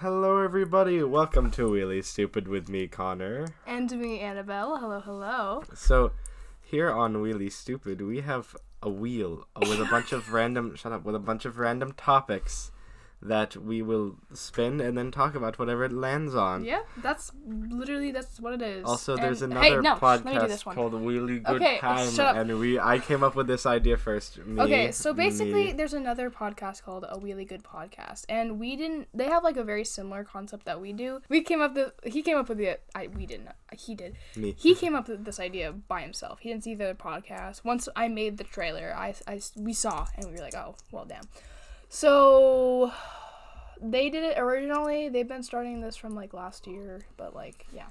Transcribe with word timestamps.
Hello, 0.00 0.42
everybody. 0.42 1.02
Welcome 1.02 1.50
to 1.50 1.68
Wheely 1.68 2.02
Stupid 2.02 2.48
with 2.48 2.70
me, 2.70 2.88
Connor. 2.88 3.48
And 3.66 3.90
me, 3.90 4.18
Annabelle. 4.18 4.78
Hello, 4.78 4.98
hello. 4.98 5.62
So, 5.74 6.12
here 6.62 6.90
on 6.90 7.20
Wheely 7.20 7.50
Stupid, 7.50 8.00
we 8.00 8.22
have 8.22 8.56
a 8.82 8.88
wheel 8.88 9.46
uh, 9.54 9.60
with 9.68 9.78
a 9.78 9.84
bunch 9.84 10.12
of 10.12 10.32
random. 10.32 10.74
Shut 10.74 10.92
up. 10.92 11.04
With 11.04 11.14
a 11.14 11.18
bunch 11.18 11.44
of 11.44 11.58
random 11.58 11.92
topics 11.98 12.72
that 13.22 13.54
we 13.56 13.82
will 13.82 14.16
spin 14.32 14.80
and 14.80 14.96
then 14.96 15.10
talk 15.10 15.34
about 15.34 15.58
whatever 15.58 15.84
it 15.84 15.92
lands 15.92 16.34
on. 16.34 16.64
Yeah, 16.64 16.80
that's 17.02 17.32
literally 17.46 18.12
that's 18.12 18.40
what 18.40 18.54
it 18.54 18.62
is. 18.62 18.84
Also, 18.86 19.16
there's 19.16 19.42
another 19.42 19.60
hey, 19.60 19.76
no, 19.76 19.98
let 20.00 20.24
me 20.24 20.32
do 20.32 20.38
podcast 20.38 20.74
called 20.74 20.92
Wheelie 20.94 21.42
Good 21.42 21.56
Okay, 21.56 21.78
Time, 21.78 22.18
and 22.18 22.58
we 22.58 22.78
I 22.78 22.98
came 22.98 23.22
up 23.22 23.34
with 23.34 23.46
this 23.46 23.66
idea 23.66 23.96
first. 23.98 24.38
Me, 24.46 24.62
Okay, 24.62 24.90
so 24.90 25.12
basically, 25.12 25.66
me. 25.66 25.72
there's 25.72 25.92
another 25.92 26.30
podcast 26.30 26.82
called 26.82 27.04
A 27.08 27.18
Really 27.20 27.44
Good 27.44 27.62
Podcast, 27.62 28.24
and 28.28 28.58
we 28.58 28.74
didn't. 28.76 29.08
They 29.12 29.26
have 29.26 29.44
like 29.44 29.58
a 29.58 29.64
very 29.64 29.84
similar 29.84 30.24
concept 30.24 30.64
that 30.64 30.80
we 30.80 30.92
do. 30.92 31.20
We 31.28 31.42
came 31.42 31.60
up 31.60 31.74
the. 31.74 31.92
He 32.04 32.22
came 32.22 32.38
up 32.38 32.48
with 32.48 32.58
the. 32.58 32.78
I 32.94 33.08
we 33.08 33.26
didn't. 33.26 33.50
He 33.76 33.94
did. 33.94 34.16
me. 34.34 34.54
He 34.58 34.74
came 34.74 34.94
up 34.94 35.08
with 35.08 35.24
this 35.24 35.38
idea 35.38 35.72
by 35.72 36.00
himself. 36.00 36.40
He 36.40 36.48
didn't 36.48 36.64
see 36.64 36.74
the 36.74 36.96
podcast. 36.98 37.64
Once 37.64 37.88
I 37.94 38.08
made 38.08 38.38
the 38.38 38.44
trailer, 38.44 38.94
I, 38.96 39.14
I 39.26 39.40
we 39.56 39.74
saw 39.74 40.06
and 40.16 40.26
we 40.26 40.32
were 40.32 40.40
like, 40.40 40.54
oh 40.54 40.76
well, 40.90 41.04
damn. 41.04 41.24
So 41.92 42.92
they 43.82 44.08
did 44.10 44.22
it 44.22 44.38
originally. 44.38 45.08
They've 45.08 45.26
been 45.28 45.42
starting 45.42 45.80
this 45.80 45.96
from 45.96 46.14
like 46.14 46.32
last 46.32 46.66
year, 46.68 47.00
but 47.16 47.34
like 47.34 47.66
yeah. 47.74 47.86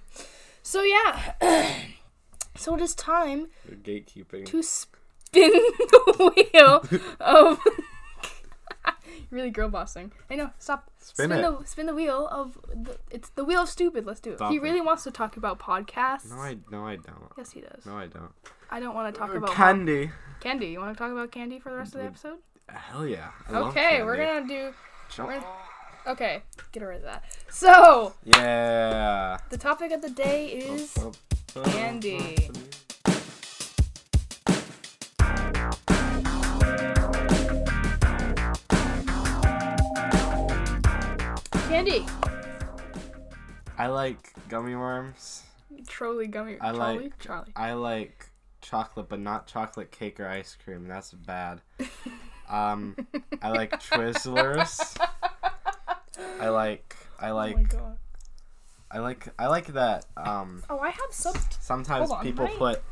So 0.64 0.82
yeah. 0.84 1.34
so 2.56 2.76
it 2.76 2.82
is 2.82 2.96
time 2.96 3.48
You're 3.68 3.78
gatekeeping. 3.78 4.46
to 4.46 4.64
spin 4.64 4.96
the 5.52 6.34
wheel 6.54 6.84
of 7.20 7.60
really 9.32 9.50
girl 9.50 9.68
bossing. 9.68 10.14
I 10.30 10.36
know. 10.36 10.52
Stop. 10.60 10.90
Spin 11.00 11.34
it. 11.34 11.42
the 11.42 11.66
spin 11.66 11.86
the 11.86 11.94
wheel 11.94 12.28
of 12.32 12.58
the, 12.74 12.98
it's 13.12 13.30
the 13.32 13.44
wheel 13.44 13.64
of 13.64 13.70
stupid. 13.70 14.06
Let's 14.06 14.22
do 14.22 14.32
it. 14.32 14.38
Stop 14.38 14.52
he 14.52 14.58
it. 14.58 14.62
really 14.62 14.82
wants 14.82 15.04
to 15.04 15.12
talk 15.12 15.36
about 15.36 15.60
podcasts. 15.60 16.30
no, 16.32 16.38
I 16.38 16.58
no, 16.72 16.86
I 16.88 16.96
don't. 16.96 17.32
Yes, 17.38 17.52
he 17.52 17.60
does. 17.60 17.86
No, 17.86 17.98
I 17.98 18.08
don't. 18.08 18.32
I 18.70 18.80
don't 18.80 18.96
want 18.96 19.14
to 19.14 19.20
talk 19.20 19.32
Uh, 19.32 19.38
about 19.40 19.50
candy. 19.52 20.12
candy. 20.40 20.68
You 20.68 20.80
want 20.80 20.96
to 20.96 20.98
talk 21.04 21.12
about 21.12 21.32
candy 21.34 21.60
for 21.60 21.70
the 21.72 21.76
rest 21.78 21.96
of 21.96 22.02
the 22.02 22.06
episode? 22.08 22.38
Hell 22.74 23.06
yeah. 23.06 23.30
I 23.50 23.58
Okay, 23.60 24.04
we're 24.04 24.18
gonna 24.18 24.48
do. 24.48 24.74
Jump- 25.10 25.30
we're- 25.30 25.44
Okay, 26.08 26.42
get 26.72 26.82
rid 26.84 26.98
of 26.98 27.04
that. 27.04 27.24
So 27.50 28.14
Yeah. 28.24 29.38
the 29.50 29.58
topic 29.58 29.92
of 29.92 30.02
the 30.02 30.10
day 30.10 30.48
is 30.48 30.98
candy. 31.66 32.50
candy. 41.68 42.06
I 43.78 43.88
like 43.88 44.34
gummy 44.50 44.76
worms. 44.76 45.44
Trolli 45.84 46.30
gummy. 46.30 46.58
I 46.60 46.72
Charlie. 46.74 47.04
like- 47.04 47.20
Charlie. 47.20 47.52
I 47.56 47.74
like 47.74 48.30
chocolate, 48.62 49.08
but 49.10 49.20
not 49.20 49.48
chocolate 49.48 49.92
cake 49.92 50.20
or 50.20 50.28
ice 50.28 50.58
cream. 50.64 50.88
That's 50.88 51.12
bad. 51.14 51.62
Um, 52.50 52.96
I 53.42 53.52
like 53.52 53.72
Twizzlers. 53.82 54.98
I 56.40 56.50
like. 56.50 56.96
I 57.20 57.30
oh 57.30 57.34
my 57.36 57.46
like. 57.54 57.70
god. 57.70 57.98
I 58.92 59.00
like. 59.00 59.28
I 59.38 59.48
like 59.48 59.68
that. 59.68 60.06
Um, 60.18 60.64
Oh, 60.70 60.80
I 60.80 60.90
have 60.90 61.12
some. 61.12 61.36
sometimes 61.60 62.10
on, 62.12 62.24
people 62.24 62.46
right? 62.46 62.58
put 62.58 62.84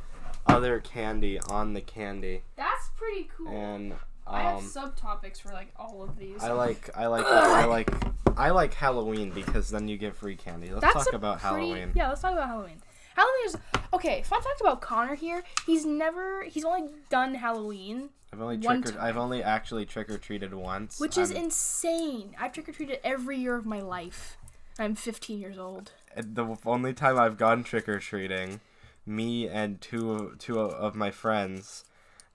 other 0.46 0.80
candy 0.80 1.40
on 1.40 1.74
the 1.74 1.82
candy, 1.82 2.44
That's 2.56 2.90
pretty 2.96 3.30
cool. 3.36 3.50
and 3.50 3.94
I 4.26 4.42
have 4.44 4.58
um, 4.60 4.64
subtopics 4.66 5.42
for 5.42 5.50
like 5.52 5.70
all 5.78 6.04
of 6.04 6.18
these. 6.18 6.44
I 6.44 6.52
like. 6.52 6.90
I 6.96 7.08
like. 7.08 7.26
I 7.28 7.66
like. 7.66 7.90
I 8.38 8.52
like 8.52 8.74
Halloween 8.76 9.32
because 9.32 9.70
then 9.72 9.88
you 9.88 9.98
get 9.98 10.16
free 10.16 10.36
candy. 10.36 10.70
Let's 10.70 10.82
That's 10.82 11.06
talk 11.06 11.14
about 11.14 11.40
pretty- 11.40 11.56
Halloween. 11.70 11.92
Yeah, 11.96 12.10
let's 12.10 12.22
talk 12.22 12.34
about 12.34 12.48
Halloween. 12.48 12.82
Halloween 13.18 13.46
is 13.46 13.58
okay. 13.94 14.22
Fun 14.22 14.42
fact 14.42 14.62
about 14.62 14.80
Connor 14.82 15.16
here: 15.16 15.44
he's 15.66 15.86
never, 15.86 16.44
he's 16.44 16.64
only 16.64 16.89
done 17.10 17.36
Halloween, 17.36 18.10
I've 18.32 18.42
only 18.42 18.58
One 18.58 18.82
trick 18.83 18.94
or, 18.95 18.98
time. 19.00 19.08
I've 19.08 19.17
only 19.17 19.42
actually 19.44 19.86
trick 19.86 20.10
or 20.10 20.17
treated 20.17 20.54
once. 20.54 21.00
which 21.00 21.17
is 21.17 21.32
I'm- 21.32 21.45
insane. 21.45 22.36
I've 22.39 22.54
trick 22.54 22.70
or 22.70 22.73
treated 22.73 23.00
every 23.04 23.38
year 23.38 23.55
of 23.55 23.66
my 23.66 23.80
life. 23.82 24.38
I'm 24.80 24.94
15 24.94 25.39
years 25.39 25.58
old. 25.58 25.94
Uh, 26.16 26.22
the 26.23 26.55
only 26.66 26.94
time 26.94 27.17
I've 27.17 27.38
gone 27.38 27.64
trick 27.64 27.89
or 27.89 28.00
treating, 28.00 28.60
me 29.05 29.48
and 29.49 29.82
two 29.82 30.36
two 30.38 30.60
of 30.60 30.94
my 30.95 31.10
friends 31.10 31.84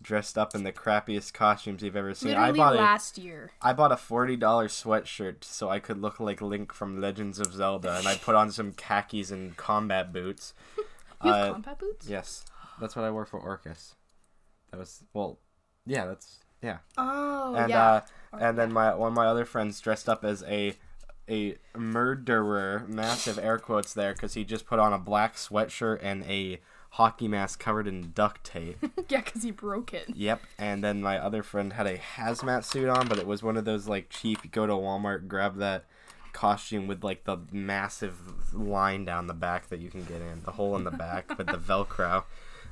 dressed 0.02 0.36
up 0.36 0.54
in 0.54 0.64
the 0.64 0.72
crappiest 0.72 1.32
costumes 1.32 1.82
you've 1.82 1.96
ever 1.96 2.14
seen. 2.14 2.30
Literally 2.30 2.48
I 2.48 2.52
bought 2.52 2.74
a 2.74 2.78
last 2.78 3.18
year. 3.18 3.50
I 3.62 3.72
bought 3.72 3.92
a 3.92 3.96
forty 3.96 4.36
dollar 4.36 4.68
sweatshirt 4.68 5.44
so 5.44 5.70
I 5.70 5.78
could 5.78 6.00
look 6.00 6.20
like 6.20 6.42
Link 6.42 6.72
from 6.72 7.00
Legends 7.00 7.38
of 7.38 7.52
Zelda, 7.52 7.96
and 7.96 8.06
I 8.06 8.16
put 8.16 8.34
on 8.34 8.50
some 8.50 8.72
khakis 8.72 9.30
and 9.30 9.56
combat 9.56 10.12
boots. 10.12 10.54
You 11.24 11.30
have 11.32 11.48
Uh, 11.48 11.52
combat 11.52 11.78
boots? 11.78 12.08
Yes, 12.08 12.44
that's 12.80 12.96
what 12.96 13.04
I 13.04 13.10
wore 13.10 13.24
for 13.26 13.38
Orcus. 13.40 13.94
That 14.70 14.78
was 14.78 15.04
well, 15.12 15.38
yeah, 15.86 16.06
that's 16.06 16.38
yeah. 16.62 16.78
Oh 16.98 17.54
and 17.54 17.70
yeah. 17.70 17.84
uh, 17.84 18.00
and 18.40 18.58
then 18.58 18.72
my 18.72 18.94
one 18.94 19.08
of 19.12 19.14
my 19.14 19.26
other 19.26 19.44
friends 19.44 19.80
dressed 19.80 20.08
up 20.08 20.24
as 20.24 20.42
a 20.44 20.74
a 21.28 21.56
murderer, 21.76 22.84
massive 22.88 23.38
air 23.38 23.58
quotes 23.58 23.94
there, 23.94 24.12
because 24.12 24.34
he 24.34 24.44
just 24.44 24.66
put 24.66 24.78
on 24.78 24.92
a 24.92 24.98
black 24.98 25.36
sweatshirt 25.36 26.00
and 26.02 26.24
a 26.24 26.60
hockey 26.92 27.26
mask 27.26 27.58
covered 27.58 27.86
in 27.86 28.12
duct 28.14 28.44
tape. 28.44 28.76
yeah, 29.08 29.22
because 29.22 29.42
he 29.42 29.50
broke 29.50 29.94
it. 29.94 30.10
yep. 30.14 30.42
And 30.58 30.84
then 30.84 31.00
my 31.00 31.18
other 31.18 31.42
friend 31.42 31.72
had 31.72 31.86
a 31.86 31.96
hazmat 31.96 32.64
suit 32.64 32.88
on, 32.88 33.08
but 33.08 33.18
it 33.18 33.26
was 33.26 33.42
one 33.42 33.56
of 33.56 33.64
those 33.64 33.88
like 33.88 34.10
cheap. 34.10 34.44
You 34.44 34.50
go 34.50 34.66
to 34.66 34.74
Walmart, 34.74 35.26
grab 35.26 35.56
that 35.56 35.86
costume 36.34 36.86
with 36.86 37.02
like 37.02 37.24
the 37.24 37.38
massive 37.50 38.54
line 38.54 39.06
down 39.06 39.26
the 39.26 39.34
back 39.34 39.68
that 39.70 39.80
you 39.80 39.88
can 39.88 40.04
get 40.04 40.20
in, 40.20 40.42
the 40.44 40.52
hole 40.52 40.76
in 40.76 40.84
the 40.84 40.90
back, 40.90 41.28
but 41.36 41.46
the 41.46 41.52
Velcro. 41.58 42.24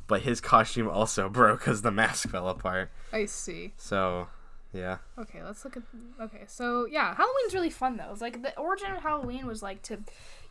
But 0.06 0.22
his 0.22 0.41
costume 0.41 0.88
also 0.88 1.28
broke 1.30 1.60
because 1.60 1.80
the 1.80 1.91
mask 1.91 2.28
fell 2.28 2.48
apart. 2.48 2.91
I 3.14 3.25
see. 3.25 3.72
So, 3.78 4.28
yeah. 4.75 4.98
Okay, 5.19 5.42
let's 5.42 5.64
look 5.64 5.78
at. 5.78 5.82
Okay, 6.20 6.42
so 6.47 6.86
yeah, 6.86 7.14
Halloween's 7.14 7.54
really 7.54 7.70
fun 7.70 7.97
though. 7.97 8.10
It's 8.12 8.20
like 8.20 8.42
the 8.42 8.54
origin 8.59 8.92
of 8.92 9.03
Halloween 9.03 9.47
was 9.47 9.62
like 9.62 9.80
to, 9.84 10.00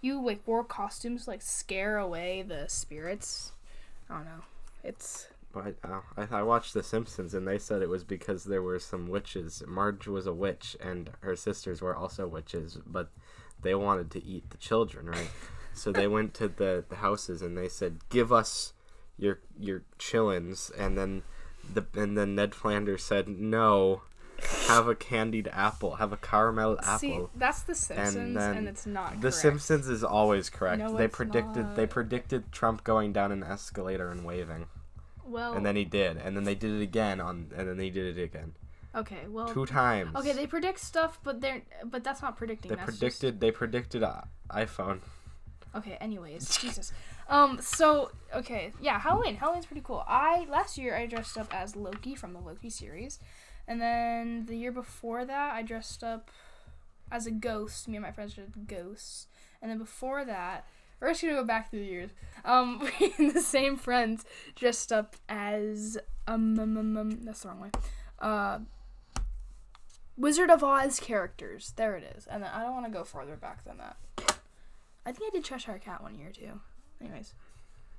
you 0.02 0.20
like 0.26 0.42
wore 0.48 0.64
costumes 0.64 1.26
to, 1.26 1.30
like 1.30 1.44
scare 1.44 1.98
away 2.00 2.42
the 2.42 2.68
spirits. 2.68 3.52
I 4.10 4.16
don't 4.16 4.26
know. 4.26 4.44
It's 4.84 5.28
But 5.54 5.76
uh, 5.84 6.00
I, 6.18 6.40
I 6.40 6.44
watched 6.44 6.74
The 6.74 6.84
Simpsons 6.84 7.34
and 7.34 7.48
they 7.48 7.58
said 7.60 7.82
it 7.82 7.90
was 7.90 8.04
because 8.04 8.46
there 8.46 8.62
were 8.62 8.80
some 8.80 9.08
witches. 9.08 9.64
Marge 9.68 10.08
was 10.08 10.26
a 10.26 10.34
witch 10.34 10.76
and 10.82 11.12
her 11.22 11.36
sisters 11.36 11.82
were 11.82 11.96
also 11.96 12.28
witches, 12.28 12.78
but 12.86 13.10
they 13.62 13.76
wanted 13.76 14.10
to 14.12 14.24
eat 14.24 14.50
the 14.50 14.58
children, 14.58 15.08
right? 15.08 15.30
so 15.74 15.92
they 15.92 16.08
went 16.16 16.34
to 16.36 16.48
the, 16.48 16.84
the 16.90 16.98
houses 16.98 17.42
and 17.42 17.58
they 17.58 17.68
said, 17.70 18.00
"Give 18.10 18.32
us 18.32 18.74
your 19.18 19.40
your 19.60 19.84
chillins," 19.98 20.72
and 20.78 20.98
then 20.98 21.24
the 21.74 21.86
and 21.94 22.18
then 22.18 22.36
Ned 22.36 22.56
Flanders 22.56 23.04
said, 23.04 23.28
"No, 23.28 24.04
have 24.68 24.88
a 24.88 24.96
candied 24.96 25.50
apple, 25.52 25.96
have 25.96 26.12
a 26.14 26.18
caramel 26.18 26.78
apple." 26.80 27.00
see 27.00 27.22
that's 27.36 27.62
the 27.62 27.76
Simpsons, 27.76 28.16
and, 28.16 28.36
then 28.38 28.68
it's 28.68 28.86
not. 28.86 29.16
The 29.16 29.30
correct. 29.30 29.36
Simpsons 29.36 29.88
is 29.88 30.04
always 30.04 30.50
correct. 30.50 30.80
No, 30.80 30.96
they 30.96 31.08
predicted 31.08 31.76
they 31.76 31.88
predicted 31.88 32.52
Trump 32.52 32.84
going 32.84 33.14
down 33.14 33.32
an 33.32 33.44
escalator 33.44 34.10
and 34.10 34.26
waving. 34.26 34.68
Well, 35.26 35.54
And 35.54 35.64
then 35.64 35.76
he 35.76 35.86
did, 35.86 36.18
and 36.18 36.36
then 36.36 36.44
they 36.44 36.56
did 36.56 36.72
it 36.72 36.82
again 36.82 37.22
on, 37.22 37.52
and 37.56 37.68
then 37.68 37.78
they 37.78 37.92
did 37.92 38.18
it 38.18 38.22
again 38.22 38.56
okay, 38.96 39.28
well, 39.28 39.48
two 39.48 39.66
times. 39.66 40.16
okay, 40.16 40.34
they 40.34 40.48
predict 40.48 40.80
stuff, 40.80 41.20
but 41.24 41.42
they're 41.42 41.62
but 41.84 42.04
that's 42.04 42.22
not 42.22 42.38
predicting. 42.38 42.70
They 42.70 42.76
that's 42.76 42.88
just- 42.88 43.00
predicted. 43.00 43.40
They 43.40 43.52
predicted 43.52 44.04
uh, 44.04 44.22
iPhone. 44.50 45.00
Okay, 45.76 45.98
anyways, 46.02 46.58
Jesus. 46.62 46.92
Um, 47.28 47.60
so 47.62 48.12
okay, 48.34 48.74
yeah, 48.82 49.00
Halloween. 49.00 49.36
Halloween's 49.36 49.66
pretty 49.66 49.84
cool. 49.84 50.04
I 50.08 50.46
last 50.50 50.78
year 50.78 50.96
I 50.96 51.06
dressed 51.06 51.38
up 51.38 51.54
as 51.54 51.76
Loki 51.76 52.16
from 52.16 52.34
the 52.34 52.40
Loki 52.40 52.70
series, 52.70 53.20
and 53.70 53.80
then 53.80 54.48
the 54.48 54.58
year 54.58 54.72
before 54.72 55.24
that 55.24 55.54
I 55.54 55.62
dressed 55.62 56.04
up 56.04 56.30
as 57.12 57.26
a 57.26 57.32
ghost. 57.32 57.88
Me 57.88 57.96
and 57.96 58.04
my 58.04 58.12
friends 58.12 58.34
dressed 58.34 58.68
ghosts, 58.68 59.28
and 59.62 59.72
then 59.72 59.78
before 59.78 60.26
that, 60.26 60.68
we're 61.00 61.10
just 61.10 61.22
gonna 61.22 61.36
go 61.36 61.46
back 61.46 61.70
through 61.70 61.82
the 61.82 61.86
years. 61.86 62.10
Um, 62.44 62.80
we 63.00 63.14
and 63.18 63.32
the 63.32 63.42
same 63.42 63.78
friends 63.78 64.26
dressed 64.56 64.92
up 64.92 65.16
as 65.30 65.98
um, 66.28 66.60
um, 66.60 66.78
um, 66.78 66.98
um 66.98 67.12
that's 67.24 67.44
the 67.44 67.48
wrong 67.48 67.62
way. 67.62 67.72
Uh. 68.20 68.60
Wizard 70.18 70.50
of 70.50 70.66
Oz 70.66 71.00
characters. 71.00 71.72
There 71.78 71.96
it 71.96 72.14
is. 72.18 72.28
And 72.28 72.44
then 72.44 72.52
I 72.54 72.62
don't 72.64 72.74
want 72.74 72.86
to 72.86 72.92
go 72.92 73.06
farther 73.06 73.38
back 73.38 73.64
than 73.64 73.78
that. 73.78 73.96
I 75.06 75.14
think 75.14 75.32
I 75.32 75.38
did 75.38 75.46
Cheshire 75.46 75.80
Cat 75.80 76.04
one 76.04 76.20
year 76.20 76.30
too. 76.30 76.60
Anyways, 77.00 77.34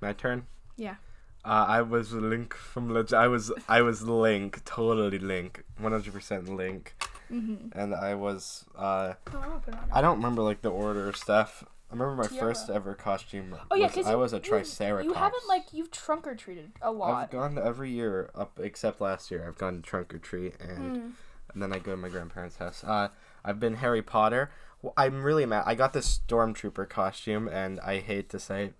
My 0.01 0.13
turn. 0.13 0.45
Yeah. 0.77 0.97
Uh, 1.43 1.65
I 1.67 1.81
was 1.81 2.13
Link 2.13 2.53
from 2.53 2.89
Legend. 2.93 3.19
I 3.21 3.27
was 3.27 3.51
I 3.67 3.81
was 3.81 4.03
Link, 4.03 4.63
totally 4.65 5.17
Link, 5.19 5.63
one 5.79 5.91
hundred 5.91 6.13
percent 6.13 6.47
Link, 6.47 6.93
mm-hmm. 7.31 7.77
and 7.77 7.95
I 7.95 8.13
was. 8.15 8.65
Uh, 8.77 9.13
Oh, 9.33 9.37
I'm 9.37 9.41
gonna 9.49 9.59
put 9.59 9.73
it 9.73 9.79
on. 9.79 9.89
I 9.91 10.01
don't 10.01 10.17
remember 10.17 10.43
like 10.43 10.61
the 10.61 10.69
order 10.69 11.07
of 11.09 11.17
stuff. 11.17 11.63
I 11.89 11.93
remember 11.93 12.15
my 12.23 12.27
first 12.39 12.69
ever 12.69 12.93
costume. 12.93 13.55
Oh 13.71 13.75
yeah, 13.75 13.85
was- 13.87 13.93
because 13.95 14.07
I 14.07 14.15
was 14.15 14.33
a 14.33 14.39
Triceratops. 14.39 15.05
You 15.05 15.13
haven't 15.13 15.47
like 15.47 15.73
you've 15.73 15.91
trunk 15.91 16.27
or 16.27 16.35
treated 16.35 16.71
a 16.81 16.91
lot. 16.91 17.23
I've 17.23 17.31
gone 17.31 17.57
every 17.57 17.89
year 17.89 18.29
up 18.35 18.59
except 18.61 19.01
last 19.01 19.31
year. 19.31 19.45
I've 19.47 19.57
gone 19.57 19.75
to 19.77 19.81
trunk 19.81 20.13
or 20.13 20.19
treat 20.19 20.53
and 20.61 20.95
Mm. 20.97 21.11
and 21.53 21.61
then 21.61 21.73
I 21.73 21.79
go 21.79 21.91
to 21.91 21.97
my 21.97 22.07
grandparents' 22.09 22.57
house. 22.57 22.83
Uh, 22.83 23.09
I've 23.43 23.59
been 23.59 23.75
Harry 23.77 24.01
Potter. 24.03 24.51
Well, 24.81 24.93
I'm 24.95 25.23
really 25.23 25.45
mad. 25.45 25.63
I 25.65 25.75
got 25.75 25.93
this 25.93 26.19
stormtrooper 26.27 26.87
costume, 26.87 27.47
and 27.47 27.79
I 27.81 27.99
hate 27.99 28.29
to 28.29 28.39
say, 28.39 28.73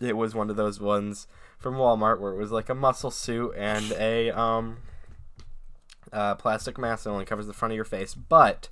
it 0.00 0.16
was 0.16 0.34
one 0.34 0.50
of 0.50 0.56
those 0.56 0.80
ones 0.80 1.26
from 1.58 1.74
Walmart 1.74 2.20
where 2.20 2.32
it 2.32 2.38
was 2.38 2.52
like 2.52 2.68
a 2.68 2.74
muscle 2.74 3.10
suit 3.10 3.54
and 3.56 3.92
a 3.92 4.30
um, 4.30 4.78
uh, 6.12 6.34
plastic 6.34 6.78
mask 6.78 7.04
that 7.04 7.10
only 7.10 7.24
covers 7.24 7.46
the 7.46 7.52
front 7.52 7.72
of 7.72 7.76
your 7.76 7.84
face, 7.84 8.14
but 8.14 8.68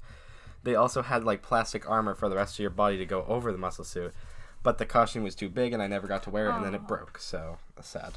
they 0.62 0.74
also 0.74 1.02
had 1.02 1.24
like 1.24 1.42
plastic 1.42 1.88
armor 1.88 2.14
for 2.14 2.28
the 2.28 2.36
rest 2.36 2.56
of 2.56 2.60
your 2.60 2.70
body 2.70 2.96
to 2.98 3.06
go 3.06 3.24
over 3.26 3.50
the 3.52 3.58
muscle 3.58 3.84
suit. 3.84 4.14
But 4.62 4.78
the 4.78 4.86
costume 4.86 5.24
was 5.24 5.34
too 5.34 5.48
big, 5.48 5.72
and 5.72 5.82
I 5.82 5.88
never 5.88 6.06
got 6.06 6.22
to 6.24 6.30
wear 6.30 6.48
it, 6.48 6.54
and 6.54 6.64
then 6.64 6.74
it 6.74 6.86
broke. 6.86 7.18
So 7.18 7.58
sad. 7.80 8.12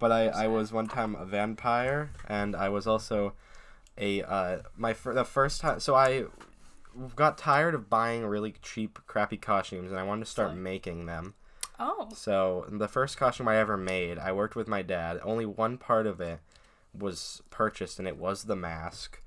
But 0.00 0.10
I, 0.10 0.26
I 0.26 0.46
was 0.48 0.72
one 0.72 0.88
time 0.88 1.14
a 1.14 1.24
vampire, 1.24 2.10
and 2.26 2.56
I 2.56 2.68
was 2.68 2.86
also 2.88 3.34
a 3.96 4.22
uh, 4.22 4.58
my 4.76 4.92
fir- 4.92 5.14
the 5.14 5.24
first 5.24 5.60
time. 5.60 5.78
So 5.78 5.94
I 5.94 6.24
got 7.14 7.38
tired 7.38 7.74
of 7.76 7.88
buying 7.88 8.24
really 8.26 8.54
cheap, 8.60 8.98
crappy 9.06 9.36
costumes, 9.36 9.92
and 9.92 10.00
I 10.00 10.02
wanted 10.02 10.24
to 10.24 10.30
start 10.30 10.56
making 10.56 11.06
them. 11.06 11.34
Oh. 11.78 12.08
So 12.14 12.66
the 12.70 12.88
first 12.88 13.16
costume 13.16 13.48
I 13.48 13.56
ever 13.56 13.76
made, 13.76 14.18
I 14.18 14.32
worked 14.32 14.56
with 14.56 14.68
my 14.68 14.82
dad. 14.82 15.20
Only 15.22 15.46
one 15.46 15.76
part 15.78 16.06
of 16.06 16.20
it 16.20 16.40
was 16.96 17.42
purchased, 17.50 17.98
and 17.98 18.06
it 18.06 18.16
was 18.16 18.44
the 18.44 18.56
mask. 18.56 19.20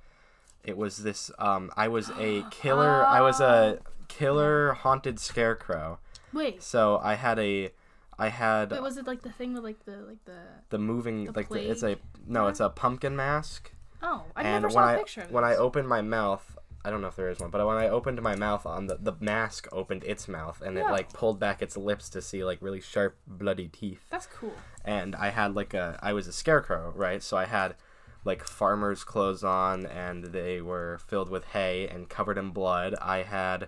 It 0.63 0.77
was 0.77 0.97
this. 0.97 1.31
Um, 1.39 1.71
I 1.75 1.87
was 1.87 2.09
a 2.17 2.45
killer. 2.51 3.05
I 3.05 3.21
was 3.21 3.39
a 3.39 3.79
killer 4.07 4.73
haunted 4.73 5.19
scarecrow. 5.19 5.99
Wait. 6.33 6.61
So 6.63 6.99
I 7.03 7.15
had 7.15 7.39
a, 7.39 7.71
I 8.17 8.29
had 8.29 8.71
Wait, 8.71 8.81
was 8.81 8.97
it 8.97 9.07
like 9.07 9.21
the 9.21 9.31
thing 9.31 9.53
with 9.53 9.63
like 9.63 9.85
the 9.85 9.97
like 9.97 10.23
the? 10.25 10.39
the 10.69 10.77
moving 10.77 11.25
the 11.25 11.31
like 11.31 11.49
the, 11.49 11.69
it's 11.69 11.83
a 11.83 11.97
no, 12.25 12.47
it's 12.47 12.59
a 12.59 12.69
pumpkin 12.69 13.15
mask. 13.15 13.71
Oh, 14.01 14.23
I 14.35 14.43
never 14.43 14.69
saw 14.69 14.79
I 14.79 14.93
a 14.93 14.97
picture 14.99 15.21
of 15.21 15.31
when 15.31 15.43
I 15.43 15.51
this. 15.51 15.59
opened 15.59 15.87
my 15.87 16.01
mouth, 16.01 16.56
I 16.87 16.89
don't 16.89 17.01
know 17.01 17.09
if 17.09 17.17
there 17.17 17.29
is 17.29 17.39
one, 17.39 17.49
but 17.49 17.65
when 17.67 17.75
I 17.75 17.89
opened 17.89 18.21
my 18.21 18.37
mouth 18.37 18.65
on 18.65 18.87
the 18.87 18.95
the 18.95 19.11
mask 19.19 19.67
opened 19.73 20.05
its 20.05 20.29
mouth 20.29 20.61
and 20.65 20.77
it 20.77 20.85
like 20.85 21.11
pulled 21.11 21.37
back 21.37 21.61
its 21.61 21.75
lips 21.75 22.07
to 22.11 22.21
see 22.21 22.45
like 22.45 22.59
really 22.61 22.79
sharp 22.79 23.17
bloody 23.27 23.67
teeth. 23.67 24.05
That's 24.09 24.27
cool. 24.27 24.53
And 24.85 25.13
I 25.13 25.31
had 25.31 25.53
like 25.53 25.73
a 25.73 25.99
I 26.01 26.13
was 26.13 26.27
a 26.27 26.31
scarecrow, 26.31 26.93
right? 26.95 27.21
So 27.21 27.35
I 27.35 27.43
had 27.45 27.75
like 28.23 28.41
farmers 28.45 29.03
clothes 29.03 29.43
on 29.43 29.85
and 29.85 30.25
they 30.25 30.61
were 30.61 30.99
filled 31.05 31.29
with 31.29 31.43
hay 31.47 31.89
and 31.89 32.07
covered 32.07 32.37
in 32.37 32.51
blood. 32.51 32.95
I 33.01 33.23
had 33.23 33.67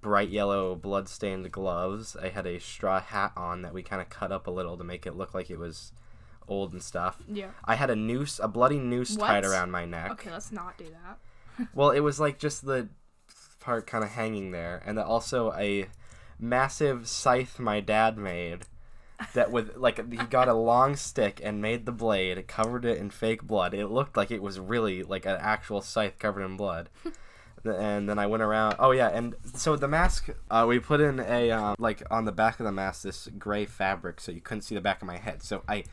bright 0.00 0.28
yellow 0.28 0.76
blood-stained 0.76 1.50
gloves. 1.50 2.16
I 2.16 2.28
had 2.28 2.46
a 2.46 2.60
straw 2.60 3.00
hat 3.00 3.32
on 3.36 3.62
that 3.62 3.74
we 3.74 3.82
kind 3.82 4.00
of 4.00 4.08
cut 4.08 4.30
up 4.30 4.46
a 4.46 4.50
little 4.50 4.76
to 4.78 4.84
make 4.84 5.06
it 5.06 5.16
look 5.16 5.34
like 5.34 5.50
it 5.50 5.58
was 5.58 5.92
old 6.48 6.72
and 6.72 6.82
stuff. 6.82 7.18
Yeah. 7.28 7.50
I 7.64 7.74
had 7.74 7.90
a 7.90 7.96
noose, 7.96 8.38
a 8.42 8.48
bloody 8.48 8.78
noose 8.78 9.16
tied 9.16 9.44
around 9.44 9.70
my 9.70 9.84
neck. 9.84 10.12
Okay, 10.12 10.30
let's 10.30 10.52
not 10.52 10.78
do 10.78 10.84
that. 10.84 11.18
Well, 11.74 11.90
it 11.90 12.00
was 12.00 12.20
like 12.20 12.38
just 12.38 12.64
the 12.64 12.88
part 13.60 13.86
kind 13.86 14.02
of 14.02 14.10
hanging 14.10 14.50
there, 14.50 14.82
and 14.84 14.98
also 14.98 15.52
a 15.52 15.88
massive 16.38 17.08
scythe 17.08 17.58
my 17.58 17.80
dad 17.80 18.16
made. 18.16 18.66
That 19.34 19.52
with 19.52 19.76
like 19.76 20.10
he 20.10 20.16
got 20.16 20.48
a 20.48 20.54
long 20.54 20.96
stick 20.96 21.42
and 21.44 21.60
made 21.60 21.84
the 21.84 21.92
blade, 21.92 22.48
covered 22.48 22.86
it 22.86 22.96
in 22.96 23.10
fake 23.10 23.42
blood. 23.42 23.74
It 23.74 23.88
looked 23.88 24.16
like 24.16 24.30
it 24.30 24.40
was 24.40 24.58
really 24.58 25.02
like 25.02 25.26
an 25.26 25.36
actual 25.38 25.82
scythe 25.82 26.18
covered 26.18 26.42
in 26.42 26.56
blood. 26.56 26.88
and 27.64 28.08
then 28.08 28.18
I 28.18 28.26
went 28.26 28.42
around. 28.42 28.76
Oh 28.78 28.92
yeah, 28.92 29.08
and 29.08 29.34
so 29.54 29.76
the 29.76 29.88
mask, 29.88 30.30
uh, 30.50 30.64
we 30.66 30.78
put 30.78 31.00
in 31.00 31.20
a 31.20 31.50
um, 31.50 31.76
like 31.78 32.02
on 32.10 32.24
the 32.24 32.32
back 32.32 32.60
of 32.60 32.64
the 32.64 32.72
mask 32.72 33.02
this 33.02 33.28
gray 33.38 33.66
fabric, 33.66 34.20
so 34.20 34.32
you 34.32 34.40
couldn't 34.40 34.62
see 34.62 34.74
the 34.74 34.80
back 34.80 35.02
of 35.02 35.06
my 35.06 35.18
head. 35.18 35.42
So 35.42 35.62
I 35.68 35.84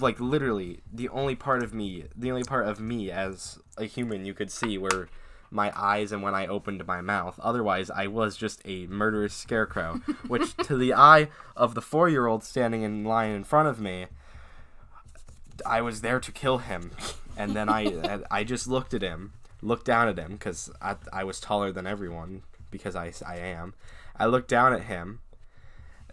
like 0.00 0.18
literally 0.20 0.80
the 0.92 1.08
only 1.10 1.34
part 1.34 1.62
of 1.62 1.74
me 1.74 2.04
the 2.16 2.30
only 2.30 2.44
part 2.44 2.66
of 2.66 2.80
me 2.80 3.10
as 3.10 3.58
a 3.76 3.84
human 3.84 4.24
you 4.24 4.32
could 4.34 4.50
see 4.50 4.78
were 4.78 5.08
my 5.54 5.72
eyes 5.76 6.10
and 6.12 6.20
when 6.20 6.34
I 6.34 6.46
opened 6.46 6.84
my 6.84 7.00
mouth. 7.00 7.38
Otherwise, 7.40 7.88
I 7.88 8.08
was 8.08 8.36
just 8.36 8.60
a 8.64 8.86
murderous 8.88 9.34
scarecrow, 9.34 10.00
which 10.26 10.56
to 10.56 10.76
the 10.76 10.92
eye 10.92 11.28
of 11.56 11.74
the 11.74 11.80
4-year-old 11.80 12.42
standing 12.42 12.82
in 12.82 13.04
line 13.04 13.30
in 13.30 13.44
front 13.44 13.68
of 13.68 13.80
me, 13.80 14.06
I 15.64 15.80
was 15.80 16.00
there 16.00 16.18
to 16.18 16.32
kill 16.32 16.58
him. 16.58 16.90
And 17.36 17.54
then 17.54 17.68
I 17.68 18.20
I 18.30 18.44
just 18.44 18.66
looked 18.66 18.92
at 18.92 19.02
him, 19.02 19.32
looked 19.62 19.86
down 19.86 20.08
at 20.08 20.18
him 20.18 20.36
cuz 20.38 20.70
I 20.82 20.96
I 21.12 21.24
was 21.24 21.40
taller 21.40 21.70
than 21.70 21.86
everyone 21.86 22.42
because 22.70 22.96
I 22.96 23.12
I 23.24 23.36
am. 23.36 23.74
I 24.16 24.26
looked 24.26 24.48
down 24.48 24.72
at 24.72 24.82
him 24.82 25.20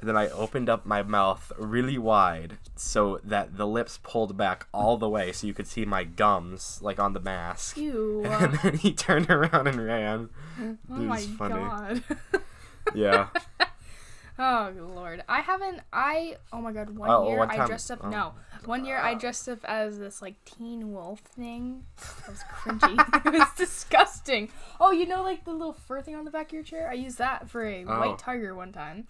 and 0.02 0.10
then 0.10 0.18
I 0.18 0.28
opened 0.30 0.68
up 0.68 0.86
my 0.86 1.02
mouth 1.04 1.52
really 1.58 1.98
wide 1.98 2.58
so 2.76 3.20
that 3.24 3.56
the 3.56 3.66
lips 3.68 4.00
pulled 4.04 4.36
back 4.36 4.68
all 4.74 4.98
the 4.98 5.08
way 5.08 5.32
so 5.32 5.48
you 5.48 5.54
could 5.54 5.68
see 5.68 5.86
my 5.86 6.04
gums 6.04 6.80
like 6.82 7.00
on 7.00 7.14
the 7.14 7.20
mask. 7.22 7.78
Ew. 7.78 8.24
And 8.26 8.54
then 8.56 8.78
he 8.78 8.92
turned 8.94 9.30
around 9.30 9.68
and 9.68 9.86
ran. 9.86 10.30
oh 10.60 10.76
my 10.96 11.22
funny. 11.22 11.54
god. 11.56 12.04
Yeah. 12.96 13.28
oh 14.40 14.72
lord. 14.96 15.24
I 15.30 15.42
haven't. 15.42 15.82
I. 15.94 16.38
Oh 16.52 16.62
my 16.62 16.72
god. 16.72 16.90
One 16.98 17.10
Oh, 17.10 17.28
year 17.30 17.38
one 17.38 17.52
I 17.52 17.66
dressed 17.68 17.92
up. 17.92 18.00
oh. 18.04 18.10
No. 18.10 18.34
One 18.66 18.86
year 18.86 18.98
I 18.98 19.14
dressed 19.14 19.48
up 19.50 19.60
as 19.66 20.00
this 20.00 20.22
like 20.22 20.44
teen 20.46 20.92
wolf 20.92 21.20
thing. 21.20 21.84
That 22.26 22.30
was 22.30 22.44
cringy. 22.56 23.26
it 23.26 23.40
was 23.40 23.48
disgusting. 23.58 24.50
Oh, 24.80 24.92
you 24.92 25.06
know 25.06 25.22
like 25.24 25.46
the 25.46 25.52
little 25.54 25.74
fur 25.74 26.02
thing 26.02 26.16
on 26.16 26.26
the 26.26 26.32
back 26.32 26.48
of 26.48 26.54
your 26.54 26.64
chair? 26.64 26.90
I 26.90 26.94
used 26.94 27.18
that 27.20 27.50
for 27.50 27.64
a 27.66 27.86
Oh. 27.86 28.00
white 28.00 28.18
tiger 28.20 28.56
one 28.56 28.72
time. 28.72 29.08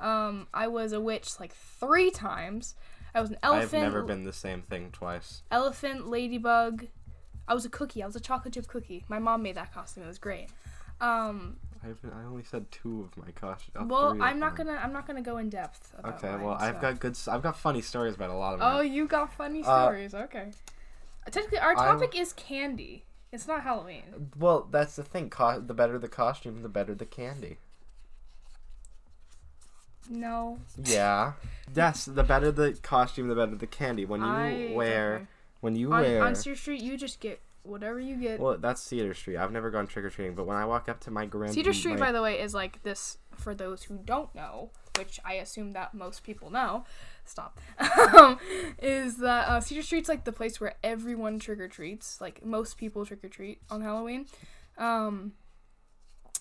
Um, 0.00 0.46
I 0.52 0.66
was 0.68 0.92
a 0.92 1.00
witch 1.00 1.38
like 1.40 1.54
three 1.54 2.10
times. 2.10 2.74
I 3.14 3.20
was 3.20 3.30
an 3.30 3.38
elephant. 3.42 3.74
I've 3.84 3.92
never 3.92 4.02
been 4.02 4.24
the 4.24 4.32
same 4.32 4.60
thing 4.62 4.90
twice. 4.92 5.42
elephant, 5.50 6.08
ladybug. 6.08 6.88
I 7.46 7.54
was 7.54 7.64
a 7.64 7.68
cookie. 7.68 8.02
I 8.02 8.06
was 8.06 8.16
a 8.16 8.20
chocolate 8.20 8.54
chip 8.54 8.66
cookie. 8.66 9.04
My 9.08 9.18
mom 9.18 9.42
made 9.42 9.54
that 9.56 9.72
costume. 9.72 10.04
It 10.04 10.08
was 10.08 10.18
great. 10.18 10.48
Um, 11.00 11.56
I've 11.84 11.98
I 12.04 12.24
only 12.24 12.42
said 12.44 12.70
two 12.70 13.02
of 13.02 13.16
my 13.22 13.30
costumes. 13.32 13.90
well, 13.90 14.16
I'm 14.22 14.38
not 14.40 14.56
gonna. 14.56 14.80
I'm 14.82 14.92
not 14.92 15.06
gonna 15.06 15.22
go 15.22 15.36
in 15.38 15.50
depth. 15.50 15.92
About 15.98 16.14
Okay, 16.16 16.30
mine, 16.30 16.42
well, 16.42 16.56
I've 16.58 16.80
got 16.80 16.98
good. 17.00 17.16
I've 17.28 17.42
got 17.42 17.58
funny 17.58 17.82
stories 17.82 18.14
about 18.14 18.30
a 18.30 18.34
lot 18.34 18.54
of 18.54 18.60
Oh, 18.62 18.80
you 18.80 19.06
got 19.06 19.32
funny 19.34 19.62
Uh, 19.62 19.84
stories. 19.84 20.14
okay. 20.14 20.52
Technically, 21.30 21.58
our 21.58 21.76
I'm- 21.76 21.98
topic 21.98 22.18
is 22.18 22.32
candy. 22.32 23.04
It's 23.32 23.46
not 23.48 23.62
Halloween. 23.64 24.30
well, 24.38 24.68
that's 24.70 24.94
the 24.96 25.02
thing. 25.02 25.28
Co- 25.28 25.60
the 25.60 25.74
better 25.74 25.98
the 25.98 26.08
costume, 26.08 26.62
the 26.62 26.68
better 26.68 26.94
the 26.94 27.06
candy. 27.06 27.58
No. 30.10 30.58
Yeah. 30.84 31.32
yes, 31.74 32.04
the 32.04 32.22
better 32.22 32.50
the 32.52 32.72
costume, 32.82 33.28
the 33.28 33.34
better 33.34 33.54
the 33.56 33.66
candy. 33.66 34.04
When 34.04 34.20
you 34.20 34.26
I 34.26 34.72
wear, 34.74 35.28
when 35.60 35.76
you 35.76 35.92
on, 35.92 36.00
wear. 36.02 36.22
on 36.24 36.34
Cedar 36.34 36.56
Street, 36.56 36.82
you 36.82 36.96
just 36.96 37.20
get 37.20 37.40
whatever 37.62 37.98
you 37.98 38.16
get. 38.16 38.38
well, 38.40 38.58
that's 38.58 38.82
Cedar 38.82 39.14
Street. 39.14 39.38
I've 39.38 39.52
never 39.52 39.70
gone 39.70 39.86
trick 39.86 40.04
or 40.04 40.10
treating, 40.10 40.34
but 40.34 40.46
when 40.46 40.56
I 40.56 40.64
walk 40.66 40.88
up 40.88 41.00
to 41.00 41.10
my 41.10 41.26
grand. 41.26 41.54
Cedar 41.54 41.72
Street, 41.72 41.94
my- 41.94 42.06
by 42.06 42.12
the 42.12 42.22
way, 42.22 42.40
is 42.40 42.52
like 42.54 42.82
this 42.82 43.18
for 43.34 43.54
those 43.54 43.84
who 43.84 43.98
don't 44.04 44.34
know, 44.34 44.70
which 44.98 45.18
I 45.24 45.34
assume 45.34 45.72
that 45.72 45.94
most 45.94 46.22
people 46.22 46.50
know. 46.50 46.84
Stop. 47.24 47.58
um, 48.18 48.38
is 48.82 49.16
that 49.16 49.48
uh, 49.48 49.60
Cedar 49.60 49.82
Street's 49.82 50.08
like 50.10 50.24
the 50.24 50.32
place 50.32 50.60
where 50.60 50.74
everyone 50.84 51.38
trick 51.38 51.58
or 51.58 51.68
treats. 51.68 52.20
Like 52.20 52.44
most 52.44 52.76
people 52.76 53.06
trick 53.06 53.24
or 53.24 53.28
treat 53.28 53.62
on 53.70 53.80
Halloween. 53.80 54.26
Um, 54.76 55.32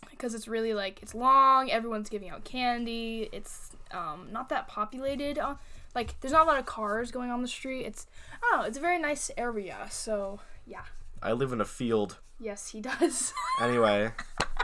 because 0.10 0.34
it's 0.34 0.48
really 0.48 0.74
like 0.74 1.02
it's 1.02 1.14
long. 1.16 1.70
Everyone's 1.72 2.10
giving 2.10 2.30
out 2.30 2.44
candy. 2.44 3.30
It's 3.32 3.72
um 3.92 4.28
not 4.32 4.50
that 4.50 4.68
populated. 4.68 5.38
Uh, 5.38 5.56
like 5.96 6.20
there's 6.22 6.32
not 6.34 6.46
a 6.46 6.50
lot 6.50 6.60
of 6.60 6.66
cars 6.66 7.12
going 7.12 7.30
on 7.32 7.42
the 7.42 7.48
street. 7.48 7.86
It's 7.86 8.08
oh, 8.44 8.64
it's 8.68 8.78
a 8.78 8.82
very 8.82 9.00
nice 9.00 9.30
area. 9.38 9.78
So 9.90 10.40
yeah, 10.66 10.84
I 11.22 11.34
live 11.34 11.52
in 11.54 11.62
a 11.62 11.66
field. 11.66 12.20
yes, 12.40 12.70
he 12.70 12.82
does. 12.90 13.34
Anyway, 13.62 14.12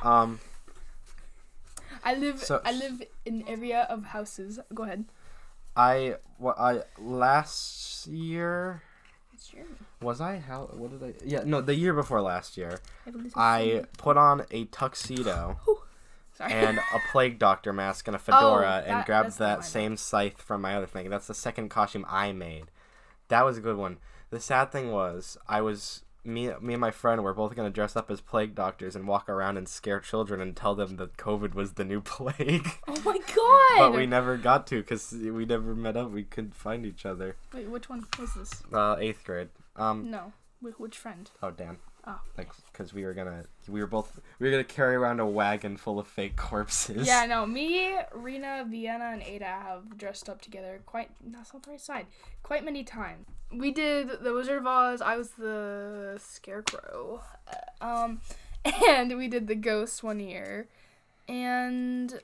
um, 0.03 0.39
I 2.03 2.15
live 2.15 2.39
So- 2.43 2.61
I 2.65 2.71
live 2.71 3.01
in 3.25 3.41
an 3.41 3.43
area 3.47 3.85
of 3.89 4.05
houses. 4.05 4.59
Go 4.73 4.83
ahead. 4.83 5.05
I 5.75 6.15
what 6.37 6.59
I 6.59 6.81
last 6.97 8.07
year 8.07 8.81
Was 10.01 10.21
I 10.21 10.37
how 10.37 10.69
what 10.73 10.91
did 10.91 11.03
I 11.03 11.13
yeah 11.25 11.43
no 11.45 11.61
the 11.61 11.75
year 11.75 11.93
before 11.93 12.21
last 12.21 12.57
year 12.57 12.79
I, 13.35 13.61
I 13.61 13.83
put 13.97 14.17
on 14.17 14.45
a 14.51 14.65
tuxedo 14.65 15.59
and 16.39 16.77
a 16.77 16.99
plague 17.11 17.39
doctor 17.39 17.73
mask 17.73 18.07
and 18.07 18.15
a 18.15 18.19
fedora 18.19 18.83
Oh, 18.85 18.89
and 18.89 19.05
grabbed 19.05 19.27
that's 19.27 19.37
the 19.37 19.43
one 19.43 19.51
I 19.51 19.55
that 19.57 19.65
same 19.65 19.97
scythe 19.97 20.41
from 20.41 20.61
my 20.61 20.75
other 20.75 20.85
thing. 20.87 21.09
That's 21.09 21.27
the 21.27 21.33
second 21.33 21.69
costume 21.69 22.05
I 22.07 22.31
made. 22.31 22.71
That 23.27 23.45
was 23.45 23.57
a 23.57 23.61
good 23.61 23.77
one. 23.77 23.97
The 24.29 24.39
sad 24.39 24.71
thing 24.71 24.91
was 24.91 25.37
I 25.47 25.61
was 25.61 26.03
me 26.33 26.51
me 26.61 26.73
and 26.73 26.81
my 26.81 26.91
friend 26.91 27.23
were 27.23 27.33
both 27.33 27.55
gonna 27.55 27.69
dress 27.69 27.95
up 27.95 28.09
as 28.11 28.21
plague 28.21 28.55
doctors 28.55 28.95
and 28.95 29.07
walk 29.07 29.27
around 29.29 29.57
and 29.57 29.67
scare 29.67 29.99
children 29.99 30.39
and 30.41 30.55
tell 30.55 30.75
them 30.75 30.97
that 30.97 31.17
COVID 31.17 31.53
was 31.53 31.73
the 31.73 31.83
new 31.85 32.01
plague. 32.15 32.67
oh 32.87 33.01
my 33.03 33.17
god. 33.35 33.91
but 33.91 33.93
we 33.97 34.05
never 34.05 34.37
got 34.37 34.67
to 34.67 34.81
because 34.81 35.11
we 35.11 35.45
never 35.45 35.75
met 35.75 35.97
up. 35.97 36.11
We 36.11 36.23
couldn't 36.23 36.55
find 36.55 36.85
each 36.85 37.05
other. 37.05 37.35
Wait, 37.53 37.69
which 37.69 37.89
one 37.89 38.05
was 38.19 38.33
this? 38.33 38.63
Uh, 38.73 38.95
eighth 38.99 39.23
grade. 39.23 39.49
Um. 39.75 40.09
No, 40.11 40.33
Wh- 40.61 40.79
which 40.79 40.97
friend? 40.97 41.29
Oh, 41.41 41.51
Dan. 41.51 41.77
Oh. 42.11 42.19
Like, 42.37 42.49
because 42.71 42.91
we 42.93 43.05
were 43.05 43.13
gonna, 43.13 43.43
we 43.67 43.81
were 43.81 43.87
both, 43.87 44.19
we 44.39 44.47
were 44.47 44.51
gonna 44.51 44.63
carry 44.63 44.95
around 44.95 45.19
a 45.19 45.25
wagon 45.27 45.77
full 45.77 45.99
of 45.99 46.07
fake 46.07 46.35
corpses. 46.35 47.05
Yeah, 47.05 47.25
no, 47.29 47.45
me, 47.45 47.95
Rena, 48.13 48.65
Vienna, 48.67 49.11
and 49.13 49.21
Ada 49.21 49.45
have 49.45 49.95
dressed 49.97 50.27
up 50.27 50.41
together 50.41 50.81
quite. 50.85 51.11
That's 51.23 51.53
not 51.53 51.63
the 51.63 51.71
right 51.71 51.81
side. 51.81 52.07
Quite 52.41 52.65
many 52.65 52.83
times. 52.83 53.27
We 53.51 53.71
did 53.71 54.09
the 54.23 54.33
Wizard 54.33 54.57
of 54.59 54.65
Oz. 54.67 55.01
I 55.01 55.17
was 55.17 55.31
the 55.31 56.19
Scarecrow. 56.19 57.21
Uh, 57.47 57.85
Um, 57.85 58.21
and 58.87 59.17
we 59.17 59.27
did 59.27 59.47
the 59.47 59.55
Ghost 59.55 60.03
one 60.03 60.19
year. 60.19 60.67
and 61.27 62.19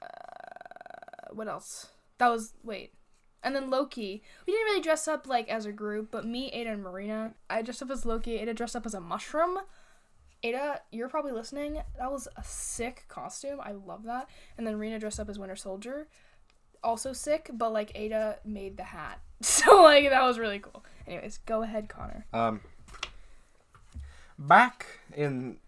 uh, 0.00 1.32
what 1.32 1.48
else? 1.48 1.88
That 2.18 2.28
was 2.28 2.54
wait. 2.62 2.92
And 3.44 3.54
then 3.54 3.68
Loki. 3.70 4.22
We 4.46 4.52
didn't 4.52 4.64
really 4.64 4.80
dress 4.80 5.06
up 5.06 5.28
like 5.28 5.48
as 5.48 5.66
a 5.66 5.72
group, 5.72 6.08
but 6.10 6.26
me, 6.26 6.50
Ada, 6.52 6.70
and 6.70 6.82
Marina. 6.82 7.34
I 7.48 7.62
dressed 7.62 7.82
up 7.82 7.90
as 7.90 8.06
Loki. 8.06 8.38
Ada 8.38 8.54
dressed 8.54 8.74
up 8.74 8.86
as 8.86 8.94
a 8.94 9.00
mushroom. 9.00 9.58
Ada, 10.42 10.80
you're 10.90 11.08
probably 11.08 11.32
listening. 11.32 11.80
That 11.98 12.10
was 12.10 12.26
a 12.36 12.42
sick 12.42 13.04
costume. 13.08 13.60
I 13.62 13.72
love 13.72 14.04
that. 14.04 14.28
And 14.58 14.66
then 14.66 14.78
Rena 14.78 14.98
dressed 14.98 15.20
up 15.20 15.28
as 15.28 15.38
Winter 15.38 15.56
Soldier. 15.56 16.08
Also 16.82 17.12
sick, 17.12 17.50
but 17.52 17.72
like 17.72 17.92
Ada 17.94 18.38
made 18.44 18.76
the 18.76 18.84
hat. 18.84 19.20
So 19.42 19.82
like 19.82 20.08
that 20.08 20.22
was 20.22 20.38
really 20.38 20.58
cool. 20.58 20.82
Anyways, 21.06 21.38
go 21.44 21.62
ahead, 21.62 21.88
Connor. 21.90 22.24
Um, 22.32 22.60
back 24.38 25.00
in 25.14 25.58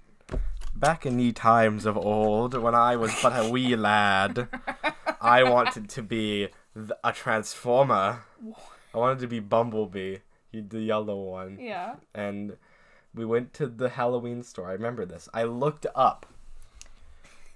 back 0.74 1.04
in 1.04 1.16
the 1.18 1.32
times 1.32 1.84
of 1.84 1.96
old, 1.96 2.54
when 2.54 2.74
I 2.74 2.96
was 2.96 3.12
but 3.22 3.32
a 3.32 3.50
wee 3.50 3.76
lad, 3.76 4.48
I 5.20 5.42
wanted 5.42 5.90
to 5.90 6.02
be 6.02 6.48
a 7.04 7.12
transformer. 7.12 8.24
I 8.94 8.98
wanted 8.98 9.18
to 9.20 9.26
be 9.26 9.40
Bumblebee, 9.40 10.18
he- 10.50 10.60
the 10.60 10.80
yellow 10.80 11.16
one, 11.16 11.58
Yeah. 11.60 11.96
and 12.14 12.56
we 13.14 13.24
went 13.24 13.52
to 13.54 13.66
the 13.66 13.90
Halloween 13.90 14.42
store. 14.42 14.68
I 14.68 14.72
remember 14.72 15.04
this. 15.04 15.28
I 15.34 15.44
looked 15.44 15.86
up, 15.94 16.26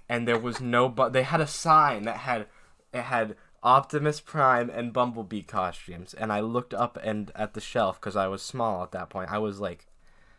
and 0.09 0.27
there 0.27 0.39
was 0.39 0.59
no. 0.61 0.89
But 0.89 1.13
they 1.13 1.23
had 1.23 1.41
a 1.41 1.47
sign 1.47 2.03
that 2.03 2.17
had 2.17 2.47
it 2.93 3.01
had 3.03 3.35
Optimus 3.63 4.19
Prime 4.19 4.69
and 4.69 4.91
Bumblebee 4.93 5.43
costumes, 5.43 6.13
and 6.13 6.31
I 6.33 6.39
looked 6.41 6.73
up 6.73 6.97
and 7.03 7.31
at 7.35 7.53
the 7.53 7.61
shelf 7.61 7.99
because 7.99 8.15
I 8.15 8.27
was 8.27 8.41
small 8.41 8.83
at 8.83 8.91
that 8.91 9.09
point. 9.09 9.31
I 9.31 9.37
was 9.37 9.59
like. 9.59 9.87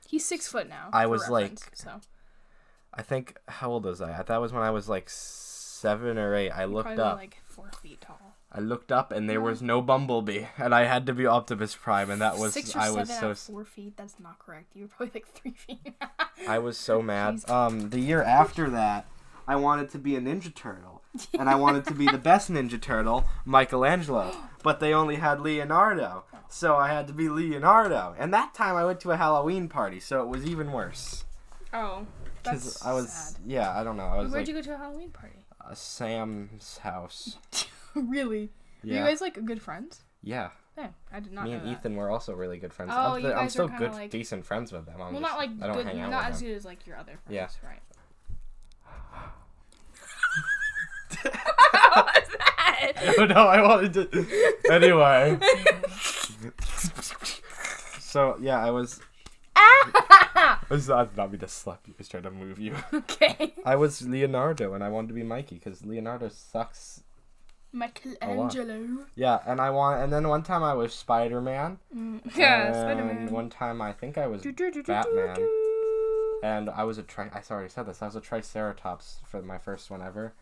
He's 0.09 0.25
six 0.27 0.47
foot 0.47 0.69
now. 0.69 0.91
I 0.93 1.07
was, 1.07 1.31
like- 1.31 1.59
so 1.75 2.01
I 2.93 3.01
think 3.01 3.39
how 3.49 3.71
old 3.71 3.85
was 3.87 4.03
I? 4.03 4.21
That 4.23 4.41
was 4.43 4.53
when 4.53 4.63
I 4.63 4.69
was 4.71 4.87
like 4.89 5.09
seven 5.09 6.19
or 6.19 6.35
eight. 6.35 6.51
I 6.51 6.67
looked 6.67 6.99
up. 6.99 7.17
like 7.17 7.41
four 7.47 7.71
feet 7.81 8.03
tall. 8.03 8.32
I 8.55 8.61
looked 8.61 8.93
up 8.93 9.13
and 9.13 9.31
there 9.31 9.41
was 9.41 9.63
no 9.63 9.81
Bumblebee, 9.81 10.45
and 10.59 10.75
I 10.75 10.85
had 10.85 11.07
to 11.07 11.15
be 11.15 11.27
Optimus 11.27 11.75
Prime, 11.75 12.11
and 12.11 12.21
that 12.21 12.37
was 12.37 12.53
six 12.53 12.77
or 12.77 12.81
I 12.81 12.85
seven 12.89 12.99
was 13.01 13.11
so 13.41 13.53
four 13.53 13.65
feet. 13.65 13.97
That's 13.97 14.21
not 14.21 14.39
correct. 14.39 14.77
You 14.77 14.83
were 14.83 14.89
probably 14.89 15.13
like 15.15 15.29
three 15.29 15.53
feet. 15.53 15.95
I 16.49 16.59
was 16.59 16.77
so 16.77 17.01
mad. 17.01 17.37
Jeez. 17.37 17.49
Um, 17.51 17.91
the 17.91 18.01
year 18.01 18.23
after 18.23 18.69
that, 18.71 19.07
I 19.49 19.57
wanted 19.57 19.89
to 19.91 19.99
be 19.99 20.17
a 20.17 20.21
Ninja 20.21 20.55
Turtle, 20.55 21.03
and 21.39 21.49
I 21.49 21.55
wanted 21.55 21.87
to 21.87 21.95
be 21.95 22.07
the 22.07 22.19
best 22.19 22.51
Ninja 22.53 22.81
Turtle, 22.81 23.25
Michelangelo. 23.45 24.35
But 24.63 24.79
they 24.79 24.95
only 24.95 25.17
had 25.17 25.41
Leonardo, 25.41 26.23
so 26.49 26.77
I 26.77 26.87
had 26.87 27.09
to 27.09 27.13
be 27.13 27.29
Leonardo. 27.29 28.15
And 28.17 28.33
that 28.33 28.55
time 28.55 28.77
I 28.77 28.85
went 28.85 29.01
to 29.01 29.11
a 29.11 29.17
Halloween 29.17 29.67
party, 29.69 29.99
so 29.99 30.23
it 30.23 30.29
was 30.29 30.47
even 30.47 30.71
worse. 30.71 31.25
oh, 31.75 32.07
Because 32.45 32.63
that's 32.75 32.87
I 32.87 32.93
was, 32.93 33.11
sad. 33.13 33.41
yeah, 33.45 33.77
I 33.77 33.83
don't 33.83 33.97
know. 33.97 34.05
I 34.07 34.19
was 34.23 34.31
Where'd 34.31 34.47
like 34.47 34.49
you 34.49 34.55
go 34.55 34.63
to 34.63 34.75
a 34.75 34.79
Halloween 34.79 35.11
party? 35.11 35.45
uh, 35.61 35.75
Sam's 35.75 36.79
house. 36.79 37.39
really? 38.09 38.51
Yeah, 38.83 38.99
You 39.01 39.05
guys 39.05 39.21
like 39.21 39.45
good 39.45 39.61
friends? 39.63 40.03
yeah. 40.23 40.51
Yeah, 40.79 40.89
I 41.13 41.21
did 41.21 41.33
not 41.33 41.45
Me 41.45 41.53
and. 41.53 41.69
Ethan 41.69 41.97
were 41.97 42.09
also 42.09 42.33
really 42.35 42.57
good 42.57 42.73
friends. 42.73 42.93
Oh, 42.95 43.15
I'm, 43.17 43.21
you 43.23 43.29
I'm 43.29 43.35
guys 43.37 43.47
are 43.47 43.51
still 43.51 43.69
kinda 43.69 43.79
good, 43.89 43.93
like- 43.93 44.11
decent 44.11 44.47
friends 44.47 44.73
with 44.73 44.87
them. 44.87 44.95
I'm 45.03 45.13
Well, 45.13 45.21
just, 45.21 45.23
not 45.23 45.37
like 45.37 45.51
I 45.61 45.67
don't 45.67 45.77
good, 45.77 45.87
hang 45.87 46.01
out 46.01 46.11
not 46.11 46.25
as 46.31 46.39
them. 46.41 46.49
good 46.49 46.57
as 46.57 46.65
like 46.65 46.87
your 46.87 46.97
other 46.97 47.19
friends. 47.27 47.59
Yeah. 47.63 47.69
Right. 47.69 47.83
no, 51.25 51.31
What's 52.03 52.29
that? 52.31 53.27
no, 53.29 53.47
I 53.47 53.61
wanted 53.63 53.93
to. 54.11 54.27
Anyway. 54.71 55.39
so 58.01 58.37
yeah, 58.41 58.65
I 58.65 58.71
was. 58.71 59.01
Ah! 59.55 60.61
It's 60.71 60.89
not, 60.89 61.15
not 61.17 61.31
me 61.31 61.39
to 61.39 61.49
slap 61.49 61.83
you. 61.87 61.93
I 61.93 61.97
was 61.99 62.09
trying 62.09 62.23
to 62.23 62.31
move 62.31 62.59
you. 62.59 62.75
okay. 62.95 63.55
I 63.65 63.77
was 63.77 64.01
Leonardo, 64.09 64.73
and 64.73 64.83
I 64.83 64.89
wanted 64.89 65.09
to 65.09 65.15
be 65.15 65.23
Mikey 65.23 65.57
because 65.57 65.85
Leonardo 65.85 66.29
sucks. 66.31 67.03
Michelangelo. 67.73 69.07
Yeah, 69.15 69.41
and 69.47 69.61
I 69.61 69.71
want. 69.71 70.03
And 70.03 70.13
then 70.13 70.29
one 70.29 70.43
time 70.43 70.63
I 70.63 70.75
was 70.75 70.93
Spider 70.93 71.41
Man. 71.41 71.79
Mm, 71.97 72.21
yeah, 72.37 72.73
Spider 72.73 73.05
Man. 73.05 73.31
One 73.31 73.49
time 73.51 73.81
I 73.81 73.93
think 73.93 74.19
I 74.19 74.27
was 74.27 74.43
Batman. 74.43 75.37
and 76.43 76.71
I 76.71 76.85
was 76.85 76.99
a 76.99 77.03
tri. 77.03 77.31
I 77.33 77.41
already 77.53 77.69
said 77.69 77.87
this. 77.87 78.03
I 78.03 78.07
was 78.07 78.17
a 78.17 78.21
Triceratops 78.21 79.21
for 79.25 79.43
my 79.43 79.59
first 79.59 79.91
one 79.91 80.03
ever. 80.03 80.35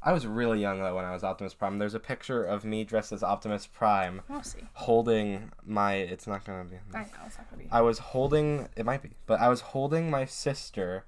I 0.00 0.12
was 0.12 0.26
really 0.28 0.60
young 0.60 0.78
though 0.80 0.94
when 0.94 1.04
I 1.04 1.12
was 1.12 1.24
Optimus 1.24 1.54
Prime. 1.54 1.78
There's 1.78 1.94
a 1.94 1.98
picture 2.00 2.44
of 2.44 2.64
me 2.64 2.84
dressed 2.84 3.10
as 3.10 3.22
Optimus 3.24 3.66
Prime 3.66 4.22
We'll 4.28 4.42
see. 4.44 4.60
holding 4.74 5.50
my. 5.66 5.94
It's 5.94 6.26
not 6.26 6.44
gonna 6.44 6.64
be. 6.64 6.76
I 6.94 7.00
know 7.00 7.06
it's 7.26 7.36
not 7.36 7.50
gonna 7.50 7.64
be. 7.64 7.68
I 7.72 7.80
was 7.80 7.98
holding. 7.98 8.68
It 8.76 8.86
might 8.86 9.02
be, 9.02 9.10
but 9.26 9.40
I 9.40 9.48
was 9.48 9.60
holding 9.60 10.08
my 10.08 10.24
sister, 10.24 11.04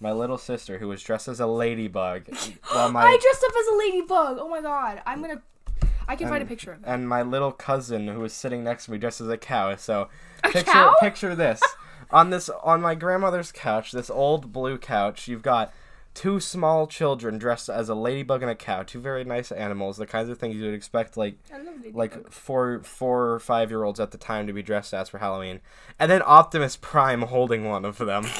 my 0.00 0.12
little 0.12 0.38
sister, 0.38 0.78
who 0.78 0.88
was 0.88 1.02
dressed 1.02 1.28
as 1.28 1.40
a 1.40 1.46
ladybug, 1.46 2.24
while 2.72 2.90
my 2.92 3.02
I 3.02 3.18
dressed 3.20 3.44
up 3.44 3.52
as 3.58 3.66
a 3.66 3.76
ladybug. 3.76 4.38
Oh 4.40 4.48
my 4.48 4.60
god. 4.60 5.02
I'm 5.06 5.20
gonna. 5.20 5.42
I 6.06 6.16
can 6.16 6.28
find 6.28 6.42
a 6.42 6.46
picture 6.46 6.72
of 6.72 6.80
that. 6.82 6.88
and 6.94 7.06
my 7.08 7.20
little 7.22 7.52
cousin 7.52 8.08
who 8.08 8.20
was 8.20 8.32
sitting 8.32 8.64
next 8.64 8.86
to 8.86 8.92
me 8.92 8.98
dressed 8.98 9.20
as 9.20 9.28
a 9.28 9.36
cow. 9.36 9.76
So 9.76 10.08
A 10.42 10.48
picture 10.48 10.72
cow? 10.72 10.94
picture 11.00 11.34
this. 11.34 11.60
on 12.10 12.30
this 12.30 12.48
on 12.62 12.80
my 12.80 12.94
grandmother's 12.94 13.52
couch, 13.52 13.92
this 13.92 14.08
old 14.08 14.50
blue 14.52 14.78
couch, 14.78 15.28
you've 15.28 15.42
got 15.42 15.70
two 16.14 16.40
small 16.40 16.86
children 16.86 17.36
dressed 17.38 17.68
as 17.68 17.88
a 17.90 17.94
ladybug 17.94 18.40
and 18.42 18.50
a 18.50 18.54
cow, 18.54 18.82
two 18.82 18.98
very 19.00 19.22
nice 19.22 19.52
animals, 19.52 19.98
the 19.98 20.06
kinds 20.06 20.30
of 20.30 20.38
things 20.38 20.56
you 20.56 20.64
would 20.64 20.72
expect 20.74 21.16
like 21.18 21.36
I 21.52 21.58
love 21.58 21.74
ladybug. 21.76 21.94
like 21.94 22.32
four 22.32 22.80
four 22.82 23.32
or 23.32 23.38
five 23.38 23.70
year 23.70 23.84
olds 23.84 24.00
at 24.00 24.10
the 24.10 24.18
time 24.18 24.46
to 24.46 24.52
be 24.54 24.62
dressed 24.62 24.94
as 24.94 25.10
for 25.10 25.18
Halloween. 25.18 25.60
And 25.98 26.10
then 26.10 26.22
Optimus 26.24 26.76
Prime 26.80 27.22
holding 27.22 27.64
one 27.66 27.84
of 27.84 27.98
them. 27.98 28.24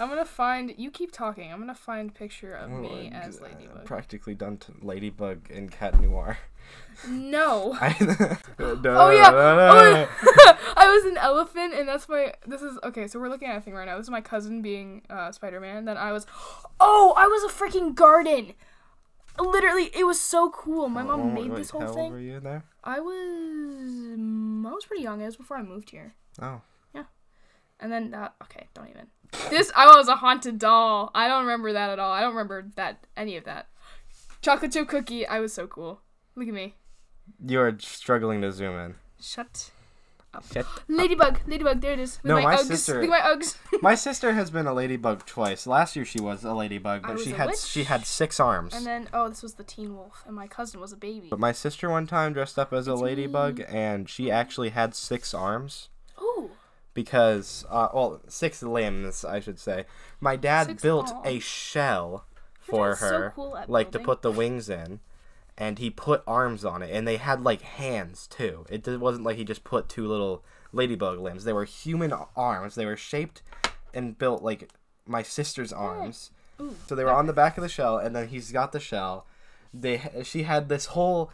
I'm 0.00 0.08
gonna 0.08 0.24
find. 0.24 0.74
You 0.76 0.90
keep 0.90 1.12
talking. 1.12 1.52
I'm 1.52 1.60
gonna 1.60 1.74
find 1.74 2.12
picture 2.14 2.54
of 2.54 2.70
me 2.70 3.10
Oh, 3.14 3.16
as 3.16 3.40
Ladybug. 3.40 3.84
Practically 3.84 4.34
done 4.34 4.56
to 4.58 4.72
Ladybug 4.82 5.50
and 5.50 5.70
Cat 5.70 6.00
Noir. 6.00 6.38
No. 7.08 7.76
I, 7.80 7.94
Oh 8.58 9.10
yeah. 9.10 9.30
Oh, 9.32 10.08
I 10.76 10.88
was 10.92 11.04
an 11.04 11.16
elephant, 11.18 11.74
and 11.74 11.88
that's 11.88 12.08
my. 12.08 12.32
This 12.46 12.62
is 12.62 12.78
okay. 12.84 13.06
So 13.08 13.20
we're 13.20 13.28
looking 13.28 13.48
at 13.48 13.56
a 13.58 13.60
thing 13.60 13.74
right 13.74 13.84
now. 13.86 13.96
This 13.98 14.06
is 14.06 14.10
my 14.10 14.20
cousin 14.20 14.62
being 14.62 15.02
uh, 15.10 15.32
Spider 15.32 15.60
Man. 15.60 15.84
Then 15.84 15.96
I 15.96 16.12
was. 16.12 16.26
Oh, 16.80 17.14
I 17.16 17.26
was 17.26 17.44
a 17.44 17.48
freaking 17.54 17.94
garden. 17.94 18.54
Literally, 19.38 19.90
it 19.94 20.04
was 20.04 20.20
so 20.20 20.50
cool. 20.50 20.88
My 20.88 21.02
mom 21.02 21.20
Oh, 21.20 21.30
made 21.30 21.50
wait, 21.50 21.56
this 21.58 21.70
whole 21.70 21.80
how 21.82 21.86
old 21.88 21.96
thing. 21.96 22.12
were 22.12 22.18
you 22.20 22.40
there? 22.40 22.64
I 22.84 23.00
was. 23.00 23.14
mm, 24.18 24.66
I 24.66 24.70
was 24.72 24.84
pretty 24.84 25.02
young. 25.02 25.20
It 25.22 25.26
was 25.26 25.36
before 25.36 25.56
I 25.56 25.62
moved 25.62 25.90
here. 25.90 26.14
Oh. 26.42 26.60
And 27.80 27.90
then 27.90 28.14
uh, 28.14 28.28
okay, 28.44 28.66
don't 28.74 28.88
even. 28.88 29.06
This 29.48 29.72
I 29.74 29.86
was 29.96 30.08
a 30.08 30.16
haunted 30.16 30.58
doll. 30.58 31.10
I 31.14 31.28
don't 31.28 31.42
remember 31.42 31.72
that 31.72 31.90
at 31.90 31.98
all. 31.98 32.12
I 32.12 32.20
don't 32.20 32.30
remember 32.34 32.66
that 32.76 33.06
any 33.16 33.36
of 33.36 33.44
that. 33.44 33.68
Chocolate 34.42 34.72
chip 34.72 34.88
cookie. 34.88 35.26
I 35.26 35.40
was 35.40 35.52
so 35.52 35.66
cool. 35.66 36.00
Look 36.36 36.48
at 36.48 36.54
me. 36.54 36.74
You're 37.46 37.76
struggling 37.80 38.40
to 38.42 38.52
zoom 38.52 38.78
in. 38.78 38.94
Shut. 39.20 39.70
Shit. 40.52 40.64
Ladybug. 40.88 41.40
Ladybug. 41.46 41.80
There 41.80 41.92
it 41.92 41.98
is. 41.98 42.20
With 42.22 42.28
No, 42.30 42.34
my, 42.36 42.42
my 42.42 42.56
Uggs. 42.56 42.66
sister- 42.66 43.02
Look 43.02 43.10
at 43.10 43.24
my 43.24 43.34
Uggs. 43.36 43.56
My 43.82 43.94
sister 44.06 44.32
has 44.32 44.50
been 44.50 44.66
a 44.66 44.72
ladybug 44.72 45.26
twice. 45.26 45.66
Last 45.66 45.96
year 45.96 46.04
she 46.04 46.20
was 46.20 46.44
a 46.44 46.54
ladybug, 46.54 47.02
but 47.02 47.18
she 47.18 47.30
had 47.30 47.48
witch. 47.50 47.60
she 47.60 47.84
had 47.84 48.06
six 48.06 48.38
arms. 48.38 48.72
and 48.74 48.86
then 48.86 49.08
oh, 49.12 49.28
this 49.28 49.42
was 49.42 49.54
the 49.54 49.64
Teen 49.64 49.96
Wolf, 49.96 50.22
and 50.26 50.36
my 50.36 50.46
cousin 50.46 50.80
was 50.80 50.92
a 50.92 50.96
baby. 50.96 51.28
But 51.30 51.40
my 51.40 51.50
sister 51.52 51.90
one 51.90 52.06
time 52.06 52.32
dressed 52.32 52.58
up 52.58 52.72
as 52.72 52.86
a 52.86 52.92
It's 52.92 53.00
me. 53.00 53.08
ladybug, 53.08 53.60
and 53.68 54.08
she 54.08 54.30
actually 54.30 54.68
had 54.70 54.94
six 54.94 55.34
arms 55.34 55.88
Ooh. 56.20 56.50
Because, 56.94 57.64
uh, 57.70 57.88
well, 57.94 58.20
six 58.28 58.62
limbs, 58.62 59.24
I 59.24 59.40
should 59.40 59.58
say. 59.58 59.84
My 60.20 60.36
dad 60.36 60.66
Six- 60.66 60.82
built 60.82 61.12
a 61.24 61.38
shell 61.38 62.24
for 62.60 62.90
dad's 62.90 63.00
so 63.00 63.06
her, 63.06 63.32
cool 63.34 63.64
like 63.68 63.90
to 63.92 63.98
put 63.98 64.22
the 64.22 64.30
wings 64.30 64.68
in, 64.68 65.00
and 65.56 65.78
he 65.78 65.90
put 65.90 66.22
arms 66.26 66.64
on 66.64 66.82
it, 66.82 66.90
and 66.92 67.06
they 67.06 67.16
had 67.16 67.42
like 67.42 67.62
hands 67.62 68.26
too. 68.26 68.66
It 68.70 68.86
wasn't 69.00 69.24
like 69.24 69.36
he 69.36 69.44
just 69.44 69.64
put 69.64 69.88
two 69.88 70.06
little 70.06 70.44
ladybug 70.72 71.18
limbs. 71.18 71.44
They 71.44 71.52
were 71.52 71.64
human 71.64 72.12
arms. 72.36 72.74
They 72.74 72.86
were 72.86 72.96
shaped 72.96 73.42
and 73.92 74.16
built 74.18 74.42
like 74.42 74.70
my 75.06 75.22
sister's 75.22 75.72
arms. 75.72 76.30
Ooh. 76.60 76.76
So 76.86 76.94
they 76.94 77.04
were 77.04 77.12
on 77.12 77.26
the 77.26 77.32
back 77.32 77.56
of 77.56 77.62
the 77.62 77.68
shell, 77.68 77.98
and 77.98 78.14
then 78.14 78.28
he's 78.28 78.52
got 78.52 78.72
the 78.72 78.80
shell. 78.80 79.26
They 79.72 80.00
she 80.24 80.42
had 80.42 80.68
this 80.68 80.86
whole, 80.86 81.30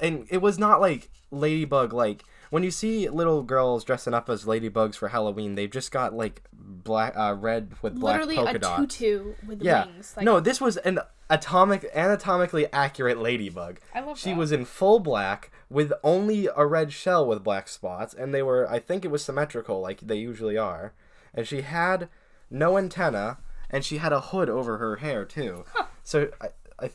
and 0.00 0.26
it 0.30 0.42
was 0.42 0.58
not 0.58 0.80
like 0.80 1.10
ladybug 1.30 1.92
like 1.92 2.24
when 2.52 2.62
you 2.62 2.70
see 2.70 3.08
little 3.08 3.42
girls 3.42 3.82
dressing 3.82 4.12
up 4.12 4.28
as 4.28 4.44
ladybugs 4.44 4.94
for 4.94 5.08
Halloween. 5.08 5.54
They've 5.54 5.70
just 5.70 5.90
got 5.90 6.12
like 6.12 6.42
black, 6.52 7.14
uh, 7.16 7.34
red 7.38 7.72
with 7.80 7.98
black 7.98 8.20
Literally 8.26 8.34
polka 8.36 8.56
a 8.56 8.76
tutu 8.86 9.32
with 9.46 9.62
Yeah, 9.62 9.86
wings. 9.86 10.12
Like, 10.14 10.26
no, 10.26 10.38
this 10.38 10.60
was 10.60 10.76
an 10.76 10.98
atomic, 11.30 11.86
anatomically 11.94 12.70
accurate 12.70 13.16
ladybug. 13.16 13.80
I 13.94 14.00
love 14.00 14.18
She 14.18 14.32
that. 14.32 14.36
was 14.36 14.52
in 14.52 14.66
full 14.66 14.98
black 14.98 15.50
with 15.70 15.94
only 16.04 16.46
a 16.54 16.66
red 16.66 16.92
shell 16.92 17.26
with 17.26 17.42
black 17.42 17.68
spots, 17.68 18.12
and 18.12 18.34
they 18.34 18.42
were, 18.42 18.70
I 18.70 18.80
think 18.80 19.06
it 19.06 19.10
was 19.10 19.24
symmetrical 19.24 19.80
like 19.80 20.00
they 20.02 20.16
usually 20.16 20.58
are. 20.58 20.92
And 21.32 21.48
she 21.48 21.62
had 21.62 22.10
no 22.50 22.76
antenna, 22.76 23.38
and 23.70 23.82
she 23.82 23.96
had 23.96 24.12
a 24.12 24.20
hood 24.20 24.50
over 24.50 24.76
her 24.76 24.96
hair 24.96 25.24
too. 25.24 25.64
So, 26.02 26.28
I, 26.38 26.48
I, 26.78 26.90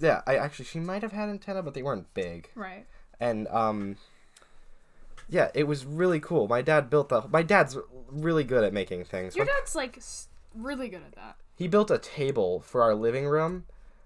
yeah, 0.00 0.22
I 0.26 0.36
actually 0.36 0.64
she 0.64 0.80
might 0.80 1.02
have 1.02 1.12
had 1.12 1.28
antenna, 1.28 1.62
but 1.62 1.74
they 1.74 1.82
weren't 1.82 2.14
big. 2.14 2.48
right. 2.54 2.86
And 3.20 3.46
um, 3.48 3.96
yeah, 5.32 5.50
it 5.54 5.64
was 5.64 5.84
really 5.84 6.20
cool. 6.20 6.46
My 6.46 6.62
dad 6.62 6.88
built 6.90 7.08
the. 7.08 7.22
My 7.28 7.42
dad's 7.42 7.76
really 8.10 8.44
good 8.44 8.62
at 8.64 8.72
making 8.72 9.04
things. 9.04 9.34
Your 9.34 9.46
dad's 9.46 9.74
like 9.74 9.96
s- 9.96 10.28
really 10.54 10.88
good 10.88 11.02
at 11.02 11.14
that. 11.16 11.36
he 11.56 11.66
built 11.66 11.90
a 11.90 11.98
table 11.98 12.60
for 12.60 12.82
our 12.82 12.94
living 12.94 13.26
room 13.26 13.64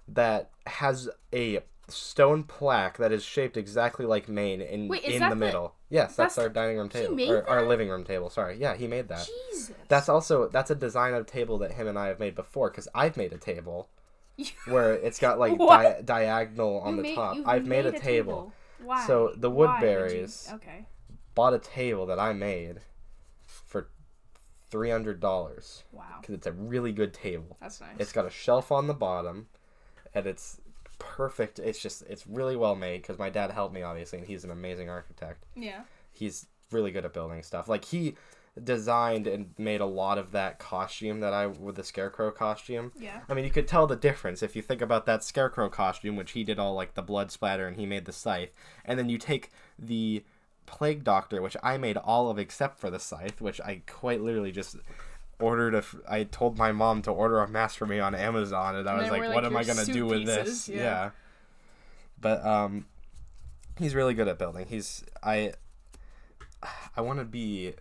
that 0.08 0.50
has 0.66 1.08
a 1.34 1.60
stone 1.88 2.42
plaque 2.44 2.98
that 2.98 3.10
is 3.12 3.24
shaped 3.24 3.56
exactly 3.56 4.06
like 4.06 4.28
Maine 4.28 4.60
in 4.60 4.86
Wait, 4.88 5.04
is 5.04 5.14
in 5.14 5.20
that 5.20 5.28
the 5.30 5.34
the- 5.34 5.44
middle. 5.46 5.74
Yes, 5.88 6.16
that's, 6.16 6.34
that's- 6.34 6.38
our 6.38 6.48
dining 6.48 6.78
room 6.78 6.88
table 6.88 7.14
made 7.14 7.30
or 7.30 7.48
our 7.48 7.62
that? 7.62 7.68
living 7.68 7.88
room 7.88 8.04
table. 8.04 8.30
Sorry, 8.30 8.56
yeah, 8.58 8.74
he 8.76 8.86
made 8.88 9.08
that. 9.08 9.28
Jesus. 9.50 9.72
That's 9.88 10.08
also 10.08 10.48
that's 10.48 10.70
a 10.70 10.74
design 10.74 11.14
of 11.14 11.26
table 11.26 11.58
that 11.58 11.72
him 11.72 11.86
and 11.88 11.98
I 11.98 12.06
have 12.08 12.18
made 12.20 12.34
before 12.34 12.70
because 12.70 12.88
I've 12.94 13.16
made 13.16 13.32
a 13.32 13.38
table 13.38 13.88
where 14.66 14.94
it's 14.94 15.18
got 15.18 15.38
like 15.38 15.58
What? 15.58 15.82
di- 15.82 16.02
diagonal 16.02 16.80
on 16.80 16.90
You 16.92 16.96
the 16.96 17.02
made- 17.02 17.14
top. 17.16 17.36
you've 17.36 17.48
I've 17.48 17.66
made, 17.66 17.86
a 17.86 17.92
table. 17.98 18.52
Why? 18.82 19.06
So 19.06 19.32
the 19.36 19.50
Why 19.50 19.80
would 19.80 20.12
you- 20.12 20.28
Okay. 20.54 20.86
Bought 21.36 21.54
a 21.54 21.58
table 21.60 22.06
that 22.06 22.18
I 22.18 22.32
made 22.32 22.80
for 23.46 23.88
three 24.70 24.90
hundred 24.90 25.20
dollars 25.20 25.84
Wow. 25.92 26.02
because 26.20 26.34
it's 26.34 26.46
a 26.48 26.52
really 26.52 26.90
good 26.92 27.14
table. 27.14 27.56
That's 27.60 27.80
nice. 27.80 27.90
It's 28.00 28.12
got 28.12 28.26
a 28.26 28.30
shelf 28.30 28.72
on 28.72 28.88
the 28.88 28.94
bottom, 28.94 29.46
and 30.12 30.26
it's 30.26 30.60
perfect. 30.98 31.58
It's 31.60 31.78
just 31.78 32.02
it's 32.08 32.26
really 32.26 32.56
well 32.56 32.74
made 32.74 33.02
because 33.02 33.18
my 33.18 33.30
dad 33.30 33.50
helped 33.52 33.74
me 33.74 33.82
obviously, 33.82 34.18
and 34.18 34.26
he's 34.26 34.42
an 34.44 34.50
amazing 34.50 34.90
architect. 34.90 35.44
yeah. 35.54 35.82
He's 36.12 36.46
really 36.72 36.90
good 36.90 37.04
at 37.04 37.12
building 37.12 37.42
stuff. 37.44 37.68
Like 37.68 37.84
he 37.84 38.16
designed 38.64 39.26
and 39.26 39.50
made 39.58 39.82
a 39.82 39.86
lot 39.86 40.16
of 40.16 40.32
that 40.32 40.58
costume 40.58 41.20
that 41.20 41.34
I 41.34 41.46
with 41.46 41.76
the 41.76 41.84
scarecrow 41.84 42.30
costume. 42.30 42.90
Yeah. 42.98 43.20
I 43.28 43.34
mean, 43.34 43.44
you 43.44 43.50
could 43.50 43.68
tell 43.68 43.86
the 43.86 43.94
difference 43.96 44.42
if 44.42 44.56
you 44.56 44.62
think 44.62 44.80
about 44.80 45.04
that 45.04 45.22
scarecrow 45.22 45.68
costume, 45.68 46.16
which 46.16 46.32
he 46.32 46.42
did 46.42 46.58
all 46.58 46.72
like 46.74 46.94
the 46.94 47.02
blood 47.02 47.30
splatter 47.30 47.68
and 47.68 47.76
he 47.76 47.84
made 47.84 48.06
the 48.06 48.12
scythe, 48.12 48.50
and 48.86 48.98
then 48.98 49.10
you 49.10 49.18
take 49.18 49.50
the 49.78 50.24
plague 50.66 51.04
doctor, 51.04 51.40
which 51.40 51.56
I 51.62 51.76
made 51.78 51.96
all 51.96 52.28
of 52.30 52.38
except 52.38 52.78
for 52.78 52.90
the 52.90 52.98
scythe, 52.98 53.40
which 53.40 53.60
I 53.60 53.82
quite 53.86 54.20
literally 54.20 54.52
just 54.52 54.76
ordered 55.38 55.74
a. 55.74 55.78
f- 55.78 55.96
I 56.08 56.24
told 56.24 56.58
my 56.58 56.72
mom 56.72 57.02
to 57.02 57.10
order 57.10 57.38
a 57.40 57.48
mask 57.48 57.78
for 57.78 57.86
me 57.86 58.00
on 58.00 58.14
Amazon, 58.14 58.76
and 58.76 58.88
I 58.88 58.92
And 58.92 59.02
was 59.02 59.10
they 59.10 59.18
like, 59.20 59.34
"What 59.34 59.44
am 59.44 59.56
I 59.56 59.64
gonna 59.64 59.84
do 59.84 60.06
with 60.06 60.20
pieces, 60.26 60.66
this?" 60.66 60.68
yeah. 60.68 60.76
Yeah. 60.82 61.10
But 62.20 62.44
um, 62.44 62.86
he's 63.78 63.94
really 63.94 64.14
good 64.14 64.28
at 64.28 64.38
building. 64.38 64.66
He's 64.68 65.04
I. 65.22 65.52
I 66.96 67.00
want 67.02 67.18
to 67.18 67.24
be 67.24 67.74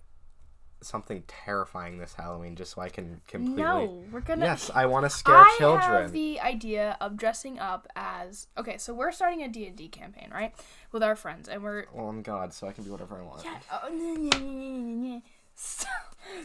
something 0.86 1.24
terrifying 1.28 1.98
this 1.98 2.14
Halloween, 2.14 2.56
just 2.56 2.74
so 2.74 2.82
I 2.82 2.90
can 2.90 3.22
completely. 3.28 3.62
No, 3.64 4.04
we're 4.12 4.22
gonna. 4.22 4.46
Yes, 4.46 4.70
I 4.74 4.86
want 4.86 5.06
to 5.06 5.10
scare 5.10 5.36
I 5.36 5.56
children. 5.58 5.82
have 6.04 6.12
the 6.12 6.40
idea 6.40 6.98
of 7.02 7.18
dressing 7.18 7.60
up 7.60 7.88
as 7.96 8.48
okay. 8.58 8.78
So 8.78 8.94
we're 8.94 9.12
starting 9.12 9.42
a 9.44 9.48
D 9.48 9.66
and 9.68 9.76
D 9.76 9.88
campaign, 9.88 10.30
right, 10.34 10.54
with 10.92 11.04
our 11.04 11.16
friends, 11.16 11.50
and 11.50 11.64
we're 11.64 11.86
Oh, 11.96 12.08
I'm 12.08 12.22
God, 12.22 12.54
so 12.54 12.68
I 12.68 12.72
can 12.72 12.84
be 12.84 12.90
whatever 12.90 13.20
I 13.20 13.24
want. 13.24 13.44
yeah. 13.44 13.60
Oh. 13.72 15.22
So, 15.58 15.88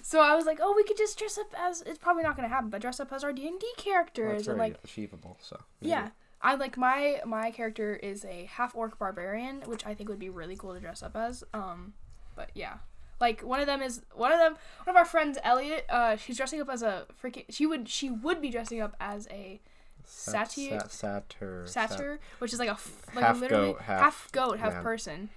so 0.03 0.21
I 0.21 0.37
was 0.37 0.47
like, 0.47 0.61
oh, 0.63 0.73
we 0.77 0.85
could 0.85 0.97
just 0.97 1.19
dress 1.19 1.37
up 1.37 1.53
as. 1.59 1.83
It's 1.83 1.99
probably 1.99 2.23
not 2.23 2.37
gonna 2.37 2.47
happen, 2.49 2.71
but 2.71 2.81
dress 2.81 3.01
up 3.01 3.13
as 3.13 3.25
our 3.25 3.33
D 3.33 3.49
and 3.49 3.59
D 3.59 3.67
Well, 3.77 3.85
characters 3.85 4.39
it's 4.43 4.49
and 4.49 4.57
like 4.57 4.79
achievable. 4.85 5.37
So 5.43 5.59
maybe. 5.81 5.91
yeah. 5.91 6.11
I 6.41 6.55
like 6.55 6.77
my 6.79 7.21
my 7.27 7.51
character 7.51 7.95
is 7.97 8.25
a 8.25 8.45
half 8.53 8.73
orc 8.77 8.99
barbarian, 9.01 9.63
which 9.67 9.85
I 9.85 9.95
think 9.95 10.09
would 10.09 10.21
be 10.21 10.29
really 10.31 10.55
cool 10.55 10.75
to 10.75 10.81
dress 10.81 11.03
up 11.03 11.17
as. 11.17 11.43
Um, 11.53 11.95
but 12.37 12.51
yeah, 12.55 12.75
like 13.21 13.43
one 13.43 13.61
of 13.61 13.67
them 13.67 13.83
is 13.83 14.03
one 14.15 14.33
of 14.33 14.39
them. 14.39 14.57
One 14.85 14.95
of 14.95 14.97
our 14.97 15.05
friends, 15.05 15.39
Elliot. 15.45 15.85
Uh, 15.89 16.17
she's 16.17 16.37
dressing 16.37 16.61
up 16.61 16.69
as 16.71 16.83
a 16.83 17.07
freaking. 17.23 17.45
She 17.51 17.67
would 17.67 17.89
she 17.89 18.11
would 18.11 18.41
be 18.41 18.51
dressing 18.51 18.81
up 18.81 18.97
as 19.01 19.29
a 19.31 19.61
satyr 20.05 20.81
satyr. 20.89 21.67
satyr, 21.67 22.21
which 22.39 22.53
is 22.53 22.59
like 22.59 22.69
a 22.69 22.73
f- 22.73 23.07
like 23.15 23.25
Half 23.25 23.41
literally 23.41 23.73
goat, 23.73 23.81
half 23.83 24.33
goat, 24.33 24.59
half 24.59 24.75
man. 24.75 24.83
person, 24.83 25.29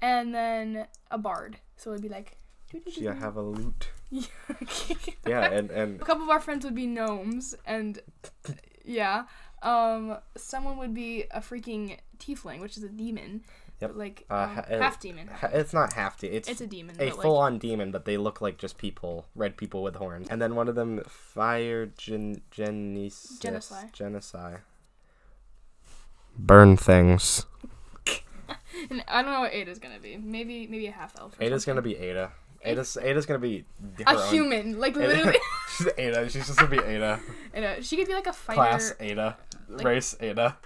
and 0.00 0.34
then 0.34 0.86
a 1.10 1.18
bard. 1.18 1.58
So 1.76 1.90
it'd 1.90 2.02
be 2.02 2.08
like. 2.08 2.36
Yeah, 2.96 3.14
have 3.14 3.36
a 3.36 3.42
loot. 3.42 3.88
Yeah. 4.10 4.22
Yeah, 5.26 5.44
and 5.52 5.70
and 5.70 6.00
a 6.00 6.04
couple 6.04 6.24
of 6.24 6.30
our 6.30 6.40
friends 6.40 6.64
would 6.64 6.74
be 6.76 6.86
gnomes 6.86 7.56
and 7.66 7.98
yeah 8.84 9.24
um 9.62 10.18
someone 10.36 10.76
would 10.78 10.94
be 10.94 11.24
a 11.32 11.40
freaking 11.40 11.98
tiefling 12.18 12.60
which 12.60 12.76
is 12.76 12.84
a 12.84 12.88
demon 12.88 13.42
Yep. 13.80 13.90
but, 13.90 13.96
like 13.98 14.24
Uh, 14.30 14.34
um, 14.34 14.48
ha- 14.54 14.64
half 14.68 14.98
demon 15.00 15.28
ha- 15.28 15.50
it's 15.52 15.72
not 15.74 15.92
half 15.92 16.18
de- 16.18 16.34
It's 16.34 16.48
it's 16.48 16.60
a 16.62 16.66
demon 16.66 16.96
a 16.98 17.10
full 17.10 17.34
like, 17.34 17.52
on 17.52 17.58
demon, 17.58 17.90
but 17.90 18.04
they 18.06 18.16
look 18.16 18.40
like 18.40 18.56
just 18.58 18.78
people, 18.78 19.26
red 19.34 19.56
people 19.58 19.82
with 19.82 19.96
horns. 19.96 20.28
And 20.30 20.40
then 20.40 20.54
one 20.54 20.68
of 20.68 20.74
them, 20.76 21.02
fire 21.06 21.84
gen 21.86 22.40
genasi 22.50 23.38
Genocide. 23.40 23.92
genocide. 23.92 24.60
Burn 26.38 26.76
things. 26.76 27.46
and 28.90 29.02
i 29.08 29.22
don't 29.22 29.32
know 29.32 29.40
what 29.40 29.52
ada's 29.52 29.78
gonna 29.80 29.98
be 29.98 30.16
maybe 30.18 30.66
maybe 30.68 30.86
a 30.86 30.92
half 30.92 31.12
elf 31.18 31.34
Ada's 31.40 31.64
something. 31.64 31.82
gonna 31.82 31.82
be 31.82 31.96
Ada. 31.96 32.30
Ada's 32.64 32.96
Ada's 32.96 33.26
gonna 33.26 33.38
be 33.40 33.64
a 34.06 34.14
own- 34.14 34.28
human 34.30 34.78
like 34.78 34.94
Ada- 34.96 35.06
literally 35.08 35.38
she's 35.76 35.88
Ada. 35.98 36.28
She's 36.28 36.46
just 36.46 36.58
gonna 36.58 36.70
be 36.70 36.78
Ada. 36.78 37.20
Ada. 37.54 37.82
she 37.82 37.96
could 37.96 38.06
be 38.06 38.12
like 38.14 38.26
a 38.26 38.32
fighter 38.32 38.56
Class 38.56 38.92
Ada. 39.00 39.36
Race 39.68 40.14
Ada. 40.20 40.56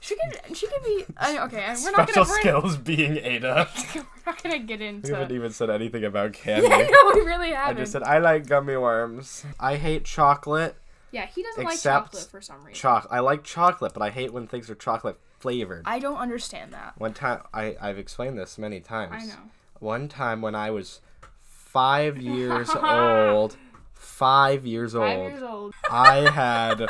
She 0.00 0.16
could 0.16 0.56
she 0.56 0.66
could 0.66 0.82
be 0.82 1.04
I, 1.18 1.38
okay 1.44 1.74
we're 1.82 1.90
not 1.92 2.08
Special 2.08 2.24
gonna 2.24 2.28
we're, 2.30 2.40
skills 2.40 2.76
being 2.76 3.16
Ada. 3.18 3.68
we're 3.94 4.04
not 4.26 4.42
gonna 4.42 4.58
get 4.60 4.80
into. 4.80 5.08
We 5.12 5.18
haven't 5.18 5.34
even 5.34 5.50
said 5.52 5.70
anything 5.70 6.04
about 6.04 6.32
candy. 6.42 6.68
yeah 6.68 6.86
no 6.90 7.12
we 7.14 7.20
really 7.20 7.54
I 7.54 7.60
haven't 7.66 7.76
I 7.76 7.80
just 7.80 7.92
said 7.92 8.02
I 8.02 8.18
like 8.18 8.46
gummy 8.46 8.76
worms. 8.76 9.44
I 9.60 9.76
hate 9.76 10.04
chocolate. 10.04 10.76
yeah 11.10 11.26
he 11.26 11.42
doesn't 11.42 11.64
like 11.64 11.80
chocolate 11.80 12.28
for 12.30 12.40
some 12.40 12.58
reason 12.64 12.74
Choc. 12.74 13.06
I 13.10 13.20
like 13.20 13.44
chocolate, 13.44 13.92
but 13.92 14.02
I 14.02 14.10
hate 14.10 14.32
when 14.32 14.46
things 14.46 14.68
are 14.70 14.74
chocolate 14.74 15.18
flavored. 15.40 15.82
i 15.86 15.98
don't 15.98 16.18
understand 16.18 16.72
that 16.72 16.94
One 16.98 17.12
time, 17.14 17.40
I 17.52 17.76
I've 17.80 17.98
explained 17.98 18.38
this 18.38 18.58
many 18.58 18.78
times. 18.80 19.12
i 19.12 19.26
know 19.26 19.50
One 19.80 20.06
time 20.08 20.40
when 20.40 20.54
I 20.54 20.70
was 20.70 21.00
five 21.44 22.16
years 22.16 22.70
old, 22.82 23.56
five 23.92 24.64
years 24.64 24.94
old, 24.94 25.04
five 25.08 25.30
years 25.32 25.42
old 25.42 25.74
I 25.90 26.30
had 26.30 26.82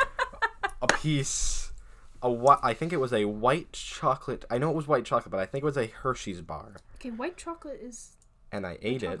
a 0.81 0.87
piece. 0.87 1.62
A 2.23 2.31
what? 2.31 2.59
I 2.63 2.73
think 2.73 2.91
it 2.93 2.97
was 2.97 3.11
a 3.13 3.25
white 3.25 3.73
chocolate. 3.73 4.45
I 4.49 4.57
know 4.57 4.69
it 4.71 4.75
was 4.75 4.87
white 4.87 5.03
chocolate, 5.05 5.29
but 5.31 5.39
I 5.41 5.45
think 5.45 5.61
it 5.63 5.65
was 5.65 5.77
a 5.77 5.87
Hershey's 5.87 6.41
bar, 6.41 6.77
okay 6.95 7.11
white 7.11 7.35
chocolate 7.37 7.79
is 7.81 8.15
and 8.51 8.65
I 8.65 8.77
ate 8.81 9.03
it. 9.03 9.19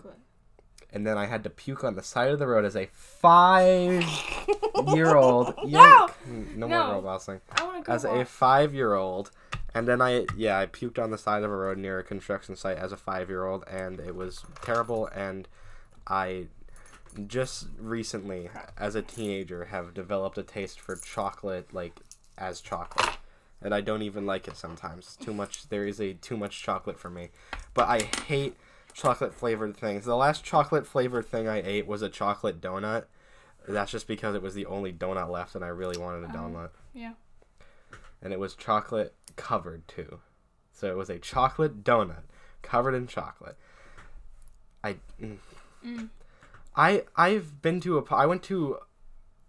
and 0.91 1.05
then 1.05 1.17
I 1.17 1.25
had 1.25 1.43
to 1.43 1.49
puke 1.49 1.83
on 1.83 1.95
the 1.95 2.03
side 2.03 2.31
of 2.31 2.39
the 2.39 2.47
road 2.47 2.63
as 2.65 2.75
a 2.77 2.87
five-year-old. 2.93 5.53
No! 5.65 6.09
no 6.55 6.67
No. 6.67 6.69
more 6.93 7.01
robosting. 7.01 7.41
I 7.59 7.63
want 7.63 7.83
to 7.83 7.87
go 7.87 7.93
As 7.93 8.05
a 8.05 8.25
five-year-old, 8.25 9.31
and 9.73 9.87
then 9.87 10.01
I 10.01 10.25
yeah 10.37 10.59
I 10.59 10.65
puked 10.67 11.01
on 11.01 11.11
the 11.11 11.17
side 11.17 11.43
of 11.43 11.51
a 11.51 11.55
road 11.55 11.77
near 11.77 11.99
a 11.99 12.03
construction 12.03 12.55
site 12.55 12.77
as 12.77 12.91
a 12.91 12.97
five-year-old, 12.97 13.63
and 13.69 13.99
it 13.99 14.15
was 14.15 14.43
terrible. 14.61 15.07
And 15.07 15.47
I 16.07 16.47
just 17.27 17.67
recently, 17.77 18.49
as 18.77 18.95
a 18.95 19.01
teenager, 19.01 19.65
have 19.65 19.93
developed 19.93 20.37
a 20.37 20.43
taste 20.43 20.79
for 20.79 20.95
chocolate, 20.95 21.73
like 21.73 21.99
as 22.37 22.61
chocolate. 22.61 23.17
And 23.61 23.73
I 23.73 23.81
don't 23.81 24.01
even 24.01 24.25
like 24.25 24.47
it 24.47 24.57
sometimes. 24.57 25.15
Too 25.15 25.33
much. 25.33 25.69
There 25.69 25.87
is 25.87 26.01
a 26.01 26.13
too 26.13 26.35
much 26.35 26.61
chocolate 26.61 26.99
for 26.99 27.09
me. 27.09 27.29
But 27.73 27.87
I 27.87 28.01
hate 28.27 28.57
chocolate 28.93 29.33
flavored 29.33 29.77
things. 29.77 30.05
The 30.05 30.15
last 30.15 30.43
chocolate 30.43 30.85
flavored 30.85 31.25
thing 31.25 31.47
I 31.47 31.61
ate 31.61 31.87
was 31.87 32.01
a 32.01 32.09
chocolate 32.09 32.59
donut. 32.59 33.05
That's 33.67 33.91
just 33.91 34.07
because 34.07 34.35
it 34.35 34.41
was 34.41 34.53
the 34.53 34.65
only 34.65 34.91
donut 34.91 35.29
left, 35.29 35.55
and 35.55 35.63
I 35.63 35.69
really 35.69 35.97
wanted 35.97 36.25
a 36.25 36.33
donut. 36.33 36.71
yeah. 36.93 37.13
And 38.21 38.33
it 38.33 38.39
was 38.39 38.55
chocolate 38.55 39.13
covered 39.35 39.87
too. 39.87 40.19
So 40.73 40.89
it 40.91 40.97
was 40.97 41.09
a 41.09 41.19
chocolate 41.19 41.83
donut 41.83 42.23
covered 42.61 42.95
in 42.95 43.07
chocolate. 43.07 43.57
I. 44.83 44.97
mm. 45.21 45.37
Mm. 45.85 46.09
I 46.75 47.03
I've 47.15 47.61
been 47.61 47.79
to 47.81 47.97
a 47.97 48.15
I 48.15 48.25
went 48.25 48.43
to 48.43 48.79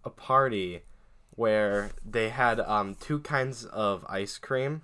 a 0.03 0.09
party 0.09 0.81
where 1.35 1.91
they 2.05 2.29
had 2.29 2.59
um 2.59 2.95
two 2.95 3.19
kinds 3.19 3.65
of 3.65 4.05
ice 4.09 4.37
cream. 4.37 4.81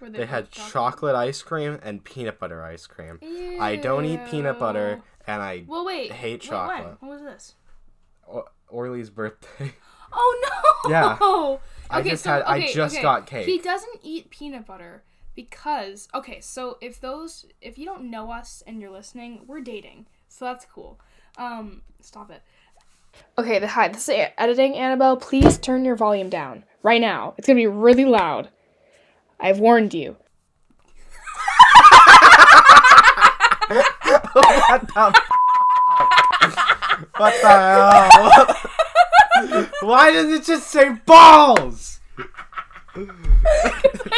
Were 0.00 0.10
They 0.10 0.26
had 0.26 0.50
chocolate 0.50 1.14
ice 1.14 1.42
cream 1.42 1.78
and 1.82 2.02
peanut 2.02 2.38
butter 2.40 2.64
ice 2.64 2.86
cream. 2.86 3.20
I 3.60 3.76
don't 3.76 4.04
eat 4.04 4.20
peanut 4.30 4.58
butter 4.58 5.00
and 5.26 5.40
I 5.42 5.64
Well, 5.66 5.84
wait. 5.84 6.10
hate 6.12 6.32
wait, 6.32 6.42
chocolate. 6.42 6.96
When? 7.00 7.10
When 7.10 7.10
was 7.10 7.22
this? 7.22 7.54
O- 8.28 8.48
Orly's 8.68 9.10
birthday. 9.10 9.74
Oh 10.14 10.82
no! 10.84 10.90
Yeah. 10.90 11.16
I 11.90 12.00
Okay, 12.00 12.10
just 12.10 12.24
so, 12.24 12.30
had- 12.32 12.42
I 12.42 12.58
okay, 12.58 12.72
just 12.74 12.94
okay. 12.96 13.02
got 13.02 13.26
cake. 13.26 13.46
He 13.46 13.58
doesn't 13.58 14.00
eat 14.02 14.28
peanut 14.28 14.66
butter 14.66 15.04
because 15.34 16.06
okay, 16.14 16.38
so 16.42 16.76
if 16.82 17.00
those 17.00 17.46
if 17.62 17.78
you 17.78 17.86
don't 17.86 18.10
know 18.10 18.30
us 18.30 18.62
and 18.66 18.78
you're 18.78 18.90
listening, 18.90 19.44
we're 19.46 19.62
dating, 19.62 20.06
so 20.28 20.44
that's 20.44 20.66
cool. 20.66 21.00
Um, 21.38 21.80
stop 22.02 22.30
it. 22.30 22.42
Okay, 23.38 23.64
hi, 23.64 23.88
this 23.88 24.08
is 24.08 24.26
editing. 24.36 24.74
Annabelle, 24.76 25.16
please 25.16 25.56
turn 25.58 25.84
your 25.84 25.96
volume 25.96 26.28
down 26.28 26.64
right 26.82 27.00
now. 27.00 27.34
It's 27.38 27.46
gonna 27.46 27.56
be 27.56 27.66
really 27.66 28.04
loud. 28.04 28.48
I've 29.40 29.58
warned 29.58 29.94
you. 29.94 30.10
what 33.68 34.86
the? 34.86 35.12
f- 35.16 35.28
what 37.16 37.34
the 37.40 37.48
hell? 37.48 38.54
Why 39.88 40.12
does 40.12 40.30
it 40.30 40.44
just 40.44 40.68
say 40.68 40.90
balls? 41.06 42.00
I 42.94 43.06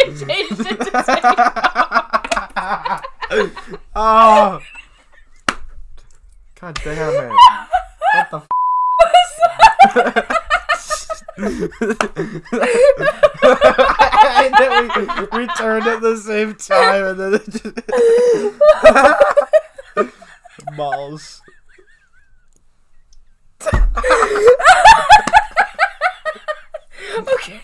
changed 0.05 0.67
it 0.67 0.81
to 0.81 1.05
say 1.05 1.21
oh. 3.95 4.61
God 6.61 6.75
damn 6.83 7.31
it. 7.31 7.33
What 8.15 8.31
the 8.31 8.37
f- 8.39 8.49
and 11.37 11.71
then 14.59 14.91
we, 14.97 15.39
we 15.39 15.47
turned 15.55 15.87
at 15.87 16.01
the 16.01 16.17
same 16.25 16.55
time, 16.55 17.05
and 17.05 17.21
then 17.21 17.35
it 17.35 17.45
just 17.51 17.75
balls. 20.77 21.41
Okay. 27.17 27.61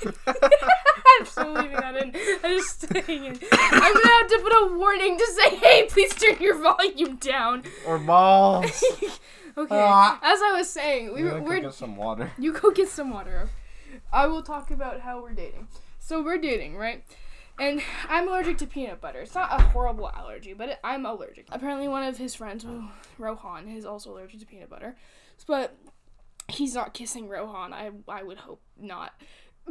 I'm 1.40 1.54
leaving 1.54 1.76
that 1.76 1.96
in. 1.96 2.14
I'm 2.44 2.58
just 2.58 2.82
staying 2.82 3.24
in. 3.24 3.38
I'm 3.52 3.94
gonna 3.94 4.08
have 4.08 4.28
to 4.28 4.40
put 4.42 4.52
a 4.52 4.76
warning 4.76 5.16
to 5.18 5.26
say, 5.26 5.56
hey, 5.56 5.86
please 5.88 6.14
turn 6.14 6.36
your 6.40 6.58
volume 6.58 7.16
down. 7.16 7.64
Or 7.86 7.98
balls. 7.98 8.82
Okay. 9.58 9.74
Ah. 9.76 10.18
As 10.22 10.40
I 10.42 10.52
was 10.56 10.70
saying, 10.70 11.12
we 11.12 11.24
We 11.24 11.28
were, 11.28 11.40
we're 11.42 11.60
get 11.60 11.74
some 11.74 11.96
water. 11.96 12.30
You 12.38 12.52
go 12.52 12.70
get 12.70 12.88
some 12.88 13.10
water. 13.10 13.50
I 14.12 14.26
will 14.26 14.42
talk 14.42 14.70
about 14.70 15.00
how 15.00 15.20
we're 15.20 15.32
dating. 15.32 15.66
So 15.98 16.22
we're 16.22 16.38
dating, 16.38 16.76
right? 16.76 17.04
And 17.58 17.82
I'm 18.08 18.26
allergic 18.28 18.58
to 18.58 18.66
peanut 18.66 19.00
butter. 19.00 19.20
It's 19.20 19.34
not 19.34 19.52
a 19.52 19.62
horrible 19.62 20.08
allergy, 20.08 20.54
but 20.54 20.70
it, 20.70 20.78
I'm 20.82 21.04
allergic. 21.04 21.46
Apparently, 21.50 21.88
one 21.88 22.04
of 22.04 22.16
his 22.16 22.34
friends, 22.34 22.64
Rohan, 23.18 23.68
is 23.68 23.84
also 23.84 24.12
allergic 24.12 24.40
to 24.40 24.46
peanut 24.46 24.70
butter. 24.70 24.96
But 25.46 25.76
he's 26.48 26.74
not 26.74 26.94
kissing 26.94 27.28
Rohan. 27.28 27.72
I 27.72 27.90
I 28.08 28.22
would 28.22 28.38
hope 28.38 28.62
not. 28.78 29.12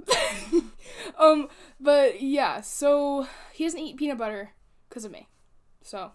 um, 1.20 1.48
but 1.80 2.22
yeah. 2.22 2.62
So 2.62 3.28
he 3.54 3.64
doesn't 3.64 3.80
eat 3.80 3.98
peanut 3.98 4.18
butter 4.18 4.52
because 4.88 5.06
of 5.06 5.12
me. 5.12 5.28
So 5.82 6.12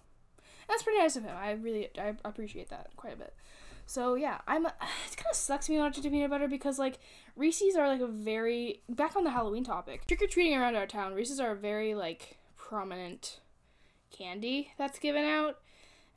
that's 0.68 0.82
pretty 0.82 0.98
nice 0.98 1.16
of 1.16 1.24
him. 1.24 1.36
I 1.36 1.52
really 1.52 1.88
I 1.98 2.14
appreciate 2.24 2.70
that 2.70 2.90
quite 2.96 3.14
a 3.14 3.16
bit. 3.16 3.34
So 3.86 4.14
yeah, 4.14 4.38
I'm. 4.46 4.66
It 5.10 5.16
kind 5.16 5.30
of 5.30 5.36
sucks 5.36 5.68
me 5.68 5.76
not 5.76 5.94
to 5.94 6.02
peanut 6.02 6.30
butter 6.30 6.48
because 6.48 6.78
like 6.78 6.98
Reese's 7.36 7.76
are 7.76 7.88
like 7.88 8.00
a 8.00 8.06
very 8.06 8.82
back 8.88 9.16
on 9.16 9.24
the 9.24 9.30
Halloween 9.30 9.64
topic. 9.64 10.06
Trick 10.06 10.22
or 10.22 10.26
treating 10.26 10.56
around 10.56 10.76
our 10.76 10.86
town, 10.86 11.14
Reese's 11.14 11.40
are 11.40 11.52
a 11.52 11.56
very 11.56 11.94
like 11.94 12.38
prominent 12.56 13.40
candy 14.10 14.72
that's 14.78 14.98
given 14.98 15.24
out, 15.24 15.58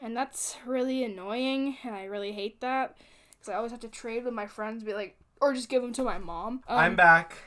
and 0.02 0.16
that's 0.16 0.58
really 0.66 1.04
annoying, 1.04 1.78
and 1.84 1.96
I 1.96 2.06
really 2.06 2.32
hate 2.32 2.62
that 2.62 2.98
because 3.34 3.50
I 3.54 3.58
always 3.58 3.72
have 3.72 3.82
to 3.82 3.88
trade 3.88 4.26
with 4.26 4.34
my 4.34 4.48
friends, 4.48 4.84
be 4.84 4.94
like, 4.94 5.18
or 5.42 5.54
just 5.54 5.70
give 5.70 5.82
them 5.82 5.94
to 5.94 6.04
my 6.04 6.18
mom. 6.18 6.64
Um, 6.68 6.78
I'm 6.78 6.96
back. 6.96 7.38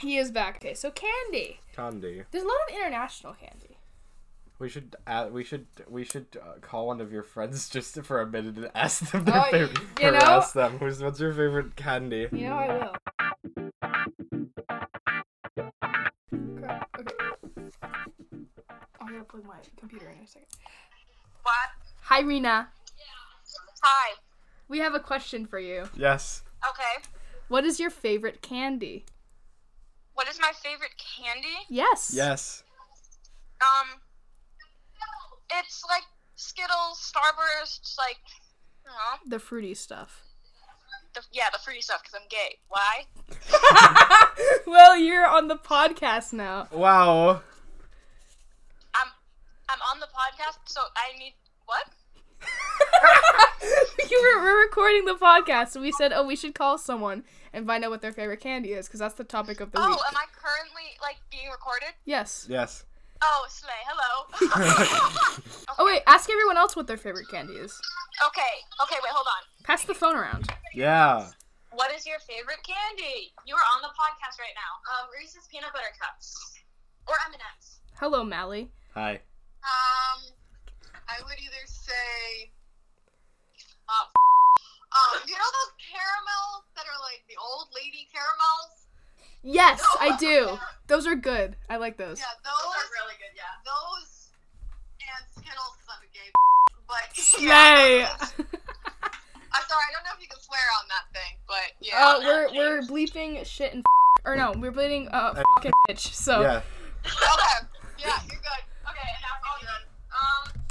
He 0.00 0.16
is 0.16 0.30
back. 0.30 0.56
Okay, 0.56 0.74
so 0.74 0.90
candy. 0.90 1.60
Candy. 1.74 2.22
There's 2.30 2.44
a 2.44 2.46
lot 2.46 2.56
of 2.68 2.74
international 2.76 3.34
candy. 3.34 3.76
We 4.58 4.68
should 4.68 4.96
add, 5.06 5.32
we 5.32 5.42
should 5.44 5.66
we 5.88 6.04
should 6.04 6.26
uh, 6.40 6.58
call 6.60 6.86
one 6.88 7.00
of 7.00 7.10
your 7.12 7.22
friends 7.22 7.68
just 7.76 8.00
for 8.02 8.20
a 8.20 8.26
minute 8.26 8.56
and 8.56 8.70
ask 8.74 9.10
them 9.10 9.24
their 9.24 9.40
Oh, 9.40 9.50
favorite. 9.50 9.78
you 10.00 10.08
or 10.08 10.12
know? 10.12 10.18
ask 10.18 10.52
them 10.54 10.78
who's 10.78 11.02
what's 11.02 11.20
your 11.20 11.32
favorite 11.32 11.76
candy. 11.76 12.28
You 12.32 12.48
know 12.48 12.56
I 12.56 12.68
will. 12.78 12.94
Crap. 16.58 16.88
Okay. 16.98 17.14
I'm 19.00 19.06
gonna 19.06 19.24
plug 19.24 19.44
my 19.46 19.56
computer 19.78 20.08
in 20.10 20.22
a 20.24 20.26
second. 20.26 20.46
What? 21.42 21.68
Hi, 22.02 22.20
Rena. 22.20 22.68
Hi. 23.82 24.14
We 24.68 24.78
have 24.78 24.94
a 24.94 25.00
question 25.00 25.46
for 25.46 25.58
you. 25.58 25.88
Yes. 25.96 26.42
Okay. 26.68 27.08
What 27.48 27.64
is 27.64 27.80
your 27.80 27.90
favorite 27.90 28.42
candy? 28.42 29.06
What 30.20 30.28
is 30.28 30.38
my 30.38 30.52
favorite 30.62 30.90
candy? 30.98 31.48
Yes. 31.70 32.12
Yes. 32.14 32.62
Um, 33.62 34.02
it's 35.58 35.82
like 35.88 36.02
Skittles, 36.36 37.10
Starbursts, 37.10 37.96
like, 37.96 38.18
you 38.84 38.90
know, 38.90 39.30
The 39.30 39.38
fruity 39.38 39.72
stuff. 39.72 40.20
the, 41.14 41.22
yeah, 41.32 41.44
the 41.50 41.58
fruity 41.64 41.80
stuff 41.80 42.02
because 42.02 42.20
I'm 42.20 42.28
gay. 42.28 42.58
Why? 42.68 43.06
well, 44.66 44.94
you're 44.94 45.26
on 45.26 45.48
the 45.48 45.56
podcast 45.56 46.34
now. 46.34 46.68
Wow. 46.70 47.40
I'm 48.94 49.08
I'm 49.70 49.78
on 49.90 50.00
the 50.00 50.06
podcast, 50.08 50.58
so 50.66 50.82
I 50.98 51.18
need 51.18 51.32
what? 51.64 51.86
you 54.30 54.38
were 54.38 54.42
we're 54.44 54.60
recording 54.62 55.04
the 55.04 55.14
podcast, 55.14 55.68
so 55.70 55.80
we 55.80 55.92
said, 55.92 56.12
oh, 56.12 56.26
we 56.26 56.36
should 56.36 56.54
call 56.54 56.78
someone 56.78 57.24
and 57.52 57.66
find 57.66 57.84
out 57.84 57.90
what 57.90 58.00
their 58.02 58.12
favorite 58.12 58.40
candy 58.40 58.70
is, 58.72 58.86
because 58.86 59.00
that's 59.00 59.14
the 59.14 59.24
topic 59.24 59.60
of 59.60 59.72
the 59.72 59.78
Oh, 59.80 59.88
week. 59.90 59.98
am 60.08 60.16
I 60.16 60.24
currently 60.34 60.96
like 61.02 61.16
being 61.30 61.48
recorded? 61.50 61.88
Yes. 62.04 62.46
Yes. 62.48 62.84
Oh, 63.22 63.46
Slay, 63.48 63.70
hello. 63.86 65.40
Oh 65.78 65.86
wait, 65.86 66.02
ask 66.06 66.28
everyone 66.28 66.56
else 66.58 66.76
what 66.76 66.86
their 66.86 66.96
favorite 66.98 67.28
candy 67.30 67.54
is. 67.54 67.72
okay, 68.26 68.54
okay, 68.82 68.96
wait, 69.02 69.12
hold 69.12 69.26
on. 69.26 69.64
Pass 69.64 69.84
the 69.84 69.94
phone 69.94 70.14
around. 70.16 70.48
Yeah. 70.74 71.30
What 71.72 71.90
is 71.94 72.04
your 72.06 72.18
favorite 72.20 72.60
candy? 72.66 73.32
You 73.46 73.54
are 73.54 73.66
on 73.76 73.80
the 73.82 73.88
podcast 73.88 74.38
right 74.38 74.52
now. 74.56 74.72
Um, 75.04 75.08
Reese's 75.18 75.46
peanut 75.50 75.72
butter 75.72 75.92
cups 76.00 76.36
or 77.06 77.14
M&Ms. 77.28 77.78
Hello, 77.98 78.24
Mally. 78.24 78.70
Hi. 78.94 79.20
Um, 79.64 80.20
I 81.08 81.22
would 81.24 81.38
either 81.38 81.64
say, 81.66 82.50
uh, 83.90 84.06
um, 84.94 85.20
you 85.26 85.34
know 85.34 85.50
those 85.50 85.72
caramels 85.82 86.62
that 86.78 86.86
are 86.86 87.00
like 87.02 87.22
the 87.28 87.36
old 87.38 87.68
lady 87.74 88.06
caramels? 88.14 88.86
Yes, 89.42 89.82
I 89.98 90.16
do. 90.20 90.58
Those 90.86 91.06
are 91.06 91.16
good. 91.16 91.56
I 91.68 91.76
like 91.76 91.96
those. 91.96 92.18
Yeah, 92.18 92.30
those, 92.44 92.54
Those 92.62 92.76
are 92.86 92.90
really 93.02 93.16
good, 93.18 93.34
yeah. 93.34 93.50
those 93.66 94.30
and 95.00 95.24
Skittles 95.34 95.74
is 95.80 95.86
I'm 95.90 96.02
a 96.02 96.10
gay, 96.14 96.28
but 96.90 97.08
Yay! 97.40 98.06
yeah, 98.06 98.14
I'm 99.50 99.64
sorry, 99.66 99.84
I 99.88 99.92
don't 99.94 100.04
know 100.06 100.14
if 100.14 100.22
you 100.22 100.28
can 100.28 100.38
swear 100.40 100.62
on 100.78 100.86
that 100.88 101.06
thing, 101.14 101.34
but 101.48 101.66
yeah. 101.80 101.98
Uh, 101.98 102.18
we're 102.22 102.46
we're 102.54 102.80
bleeping 102.82 103.44
shit 103.44 103.72
and 103.74 103.80
f- 103.82 104.22
or 104.24 104.36
no, 104.36 104.52
we're 104.56 104.70
bleeping 104.72 105.08
uh 105.12 105.34
fucking 105.56 105.72
bitch. 105.88 106.12
So 106.14 106.42
Yeah. 106.42 106.62
okay, 107.06 107.66
yeah, 107.98 108.20
you're 108.28 108.38
good. 108.38 108.62
Okay, 108.86 109.08
and 109.08 109.22
now 109.24 109.34
all 109.50 109.58
done. 109.64 109.84
Um, 110.14 110.62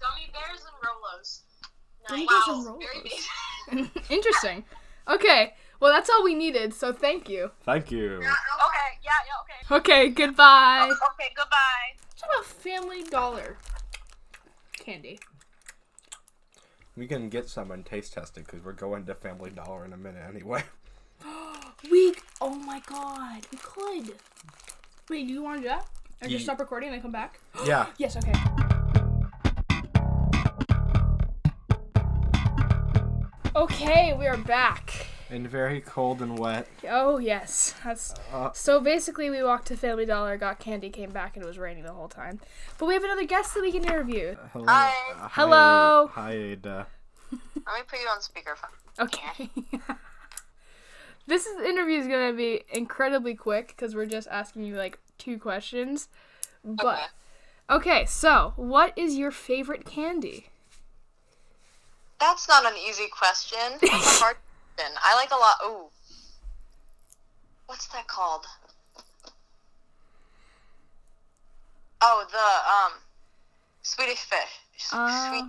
gummy 0.00 0.26
bears 0.32 0.64
and 0.66 0.74
Rolos. 0.82 1.43
Gummy 2.08 2.26
Nice. 2.26 2.46
bears 2.46 2.58
and 2.58 2.66
Wow, 2.66 2.78
very 2.78 3.82
basic. 3.84 4.10
interesting. 4.10 4.64
Okay, 5.08 5.54
well 5.80 5.92
that's 5.92 6.10
all 6.10 6.22
we 6.24 6.34
needed. 6.34 6.74
So 6.74 6.92
thank 6.92 7.28
you. 7.28 7.50
Thank 7.64 7.90
you. 7.90 8.16
Okay, 8.16 8.90
yeah, 9.02 9.10
yeah, 9.26 9.74
okay. 9.74 9.76
Okay, 9.76 10.08
goodbye. 10.10 10.90
Okay, 10.90 11.32
goodbye. 11.36 11.94
What 12.20 12.30
about 12.40 12.46
Family 12.46 13.02
Dollar 13.04 13.56
candy? 14.72 15.18
We 16.96 17.06
can 17.06 17.28
get 17.28 17.48
some 17.48 17.70
and 17.70 17.84
taste 17.84 18.12
test 18.14 18.38
it 18.38 18.46
because 18.46 18.62
we're 18.64 18.72
going 18.72 19.04
to 19.06 19.14
Family 19.14 19.50
Dollar 19.50 19.84
in 19.84 19.92
a 19.92 19.96
minute 19.96 20.22
anyway. 20.28 20.62
We 21.90 22.14
oh 22.40 22.54
my 22.54 22.80
god, 22.86 23.42
we 23.52 23.58
could. 23.60 24.14
Wait, 25.10 25.26
do 25.26 25.32
you 25.32 25.42
want 25.42 25.58
to 25.58 25.62
do 25.62 25.68
that? 25.68 25.86
Or 26.22 26.28
Ye- 26.28 26.34
just 26.34 26.44
stop 26.46 26.58
recording 26.58 26.88
and 26.88 26.94
then 26.94 27.02
come 27.02 27.12
back? 27.12 27.38
Yeah. 27.66 27.86
Yes. 27.98 28.16
Okay. 28.16 28.32
Okay, 33.56 34.12
we 34.18 34.26
are 34.26 34.36
back. 34.36 35.06
And 35.30 35.48
very 35.48 35.80
cold 35.80 36.20
and 36.22 36.36
wet. 36.36 36.66
Oh 36.90 37.18
yes, 37.18 37.72
that's 37.84 38.12
Uh, 38.32 38.50
so. 38.52 38.80
Basically, 38.80 39.30
we 39.30 39.44
walked 39.44 39.68
to 39.68 39.76
Family 39.76 40.04
Dollar, 40.04 40.36
got 40.36 40.58
candy, 40.58 40.90
came 40.90 41.10
back, 41.10 41.36
and 41.36 41.44
it 41.44 41.46
was 41.46 41.56
raining 41.56 41.84
the 41.84 41.92
whole 41.92 42.08
time. 42.08 42.40
But 42.78 42.86
we 42.86 42.94
have 42.94 43.04
another 43.04 43.24
guest 43.24 43.54
that 43.54 43.62
we 43.62 43.70
can 43.70 43.84
interview. 43.84 44.34
hello. 44.52 44.66
Hi. 44.66 44.92
uh, 45.16 45.28
Hello. 45.30 46.10
Hi, 46.14 46.32
Ada. 46.32 46.86
Let 47.30 47.40
me 47.66 47.82
put 47.86 48.00
you 48.00 48.08
on 48.08 48.18
speakerphone. 48.18 48.74
Okay. 48.98 49.50
this 51.28 51.46
is, 51.46 51.60
interview 51.62 52.00
is 52.00 52.08
gonna 52.08 52.32
be 52.32 52.64
incredibly 52.72 53.36
quick 53.36 53.68
because 53.68 53.94
we're 53.94 54.06
just 54.06 54.26
asking 54.32 54.64
you 54.64 54.74
like 54.76 54.98
two 55.16 55.38
questions. 55.38 56.08
But 56.64 57.10
okay, 57.70 58.04
so 58.04 58.52
what 58.56 58.92
is 58.96 59.16
your 59.16 59.30
favorite 59.30 59.84
candy? 59.84 60.48
That's 62.24 62.48
not 62.48 62.64
an 62.64 62.72
easy 62.88 63.08
question. 63.08 63.58
It's 63.82 63.92
a 63.92 64.24
hard 64.24 64.36
question. 64.76 64.96
I 65.04 65.14
like 65.14 65.30
a 65.30 65.36
lot. 65.36 65.56
Ooh. 65.66 65.90
What's 67.66 67.86
that 67.88 68.06
called? 68.08 68.46
Oh, 72.00 72.24
the 72.30 72.48
um, 72.72 72.92
Swedish 73.82 74.20
fish. 74.20 74.54
S- 74.76 74.90
Uh, 74.92 75.30
sweet, 75.30 75.44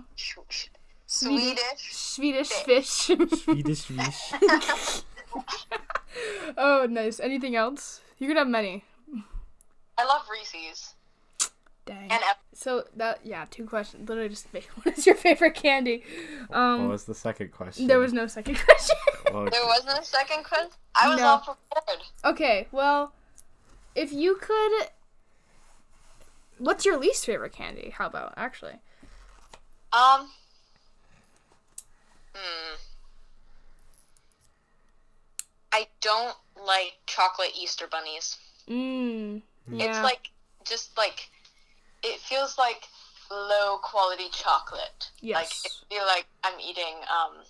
sh- 0.50 0.68
Swedish 1.06 1.88
Swedish. 1.92 2.50
Swedish 2.52 2.52
fish. 2.68 2.88
Swedish 3.44 3.82
fish. 3.84 4.32
oh, 6.58 6.86
nice. 6.90 7.20
Anything 7.20 7.56
else? 7.56 8.00
You're 8.18 8.28
gonna 8.28 8.40
have 8.40 8.48
many. 8.48 8.84
I 9.96 10.04
love 10.04 10.22
Reese's 10.30 10.92
Dang. 11.86 12.10
and 12.10 12.22
F- 12.22 12.38
So 12.52 12.84
that 12.96 13.20
yeah, 13.24 13.46
two 13.50 13.64
questions. 13.64 14.08
Literally 14.08 14.28
just 14.28 14.52
make 14.52 14.64
what 14.82 14.98
is 14.98 15.06
your 15.06 15.14
favorite 15.14 15.54
candy? 15.54 16.02
what 16.48 16.58
Um, 16.58 16.88
was 16.88 17.04
the 17.04 17.14
second 17.14 17.52
question? 17.52 17.86
there 17.86 17.98
was 17.98 18.12
no 18.12 18.26
second 18.26 18.58
question. 18.64 18.96
Well, 19.32 19.44
there 19.50 19.64
wasn't 19.64 19.98
a 19.98 20.04
second 20.04 20.44
question. 20.44 20.70
I 21.00 21.08
was 21.08 21.18
No. 21.20 21.26
all 21.26 21.38
prepared. 21.38 22.02
okay, 22.24 22.68
well, 22.72 23.12
if 23.94 24.12
you 24.12 24.36
could, 24.40 24.88
what's 26.58 26.84
your 26.84 26.98
least 26.98 27.24
favorite 27.24 27.52
candy? 27.52 27.90
How 27.96 28.06
about 28.06 28.34
actually? 28.36 28.80
Um. 29.92 30.28
Hmm. 32.34 32.74
I 35.72 35.86
don't 36.00 36.36
like 36.66 36.94
chocolate 37.06 37.52
Easter 37.60 37.86
bunnies. 37.90 38.36
Mmm. 38.68 39.42
Yeah. 39.70 39.84
It's 39.86 39.98
like 40.02 40.30
just 40.64 40.96
like 40.96 41.28
it 42.06 42.20
feels 42.20 42.56
like 42.58 42.84
low 43.30 43.78
quality 43.82 44.28
chocolate. 44.32 45.10
Like 45.10 45.50
Yes. 45.52 45.66
I 45.66 45.94
feel 45.94 46.06
like 46.06 46.26
I'm 46.44 46.58
eating 46.60 46.94
um 47.10 47.44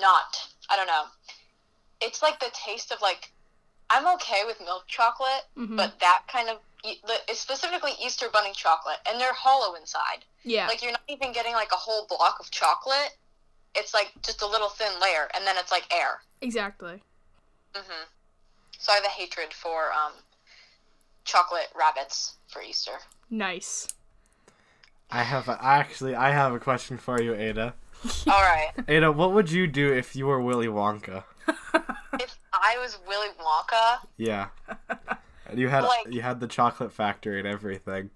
not 0.00 0.48
I 0.68 0.76
don't 0.76 0.86
know. 0.86 1.04
It's 2.00 2.22
like 2.22 2.40
the 2.40 2.50
taste 2.52 2.90
of 2.92 3.00
like 3.00 3.32
I'm 3.88 4.06
okay 4.14 4.42
with 4.44 4.60
milk 4.60 4.84
chocolate, 4.88 5.44
Mhm. 5.56 5.76
but 5.76 5.98
that 6.00 6.24
kind 6.28 6.48
of 6.48 6.58
it's 6.84 7.40
specifically 7.40 7.92
Easter 8.02 8.28
bunny 8.28 8.52
chocolate, 8.52 8.98
and 9.08 9.20
they're 9.20 9.32
hollow 9.32 9.74
inside. 9.74 10.24
yeah. 10.44 10.66
Like 10.68 10.82
you're 10.82 10.92
not 10.92 11.02
even 11.08 11.32
getting 11.32 11.52
like 11.52 11.72
a 11.72 11.76
whole 11.76 12.06
block 12.06 12.38
of 12.40 12.50
chocolate. 12.50 13.16
It's 13.74 13.92
like 13.94 14.12
just 14.22 14.42
a 14.42 14.46
little 14.46 14.68
thin 14.68 14.92
layer, 15.00 15.28
and 15.34 15.46
then 15.46 15.56
it's 15.58 15.70
like 15.72 15.86
air. 15.92 16.20
exactly. 16.40 17.02
hmm 17.74 18.04
So 18.78 18.92
I 18.92 18.96
have 18.96 19.04
a 19.04 19.08
hatred 19.08 19.52
for 19.52 19.92
um, 19.92 20.12
chocolate 21.26 21.68
rabbits 21.78 22.36
for 22.48 22.62
Easter. 22.62 22.92
Nice. 23.28 23.88
I 25.10 25.22
have 25.22 25.48
a, 25.48 25.58
actually 25.62 26.14
I 26.14 26.30
have 26.30 26.54
a 26.54 26.58
question 26.58 26.96
for 26.96 27.20
you, 27.20 27.34
Ada. 27.34 27.74
All 28.26 28.42
right. 28.42 28.70
Ada, 28.88 29.12
what 29.12 29.32
would 29.32 29.50
you 29.50 29.66
do 29.66 29.92
if 29.92 30.16
you 30.16 30.26
were 30.26 30.40
Willy 30.40 30.66
Wonka? 30.68 31.24
if 32.14 32.38
I 32.52 32.76
was 32.80 32.98
Willy 33.06 33.28
Wonka, 33.40 33.98
Yeah. 34.16 34.48
And 35.48 35.58
you 35.58 35.68
had 35.68 35.84
Like- 35.84 36.12
you 36.12 36.22
had 36.22 36.40
the 36.40 36.48
chocolate 36.48 36.92
factory 36.92 37.38
and 37.38 37.46
everything. 37.46 38.10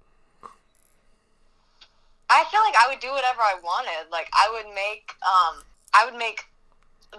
I 2.32 2.44
feel 2.50 2.60
like 2.60 2.74
I 2.78 2.88
would 2.88 3.00
do 3.00 3.10
whatever 3.10 3.40
I 3.40 3.54
wanted. 3.62 4.10
Like 4.10 4.28
I 4.32 4.48
would 4.52 4.72
make 4.74 5.14
um, 5.26 5.62
I 5.94 6.04
would 6.04 6.16
make 6.18 6.44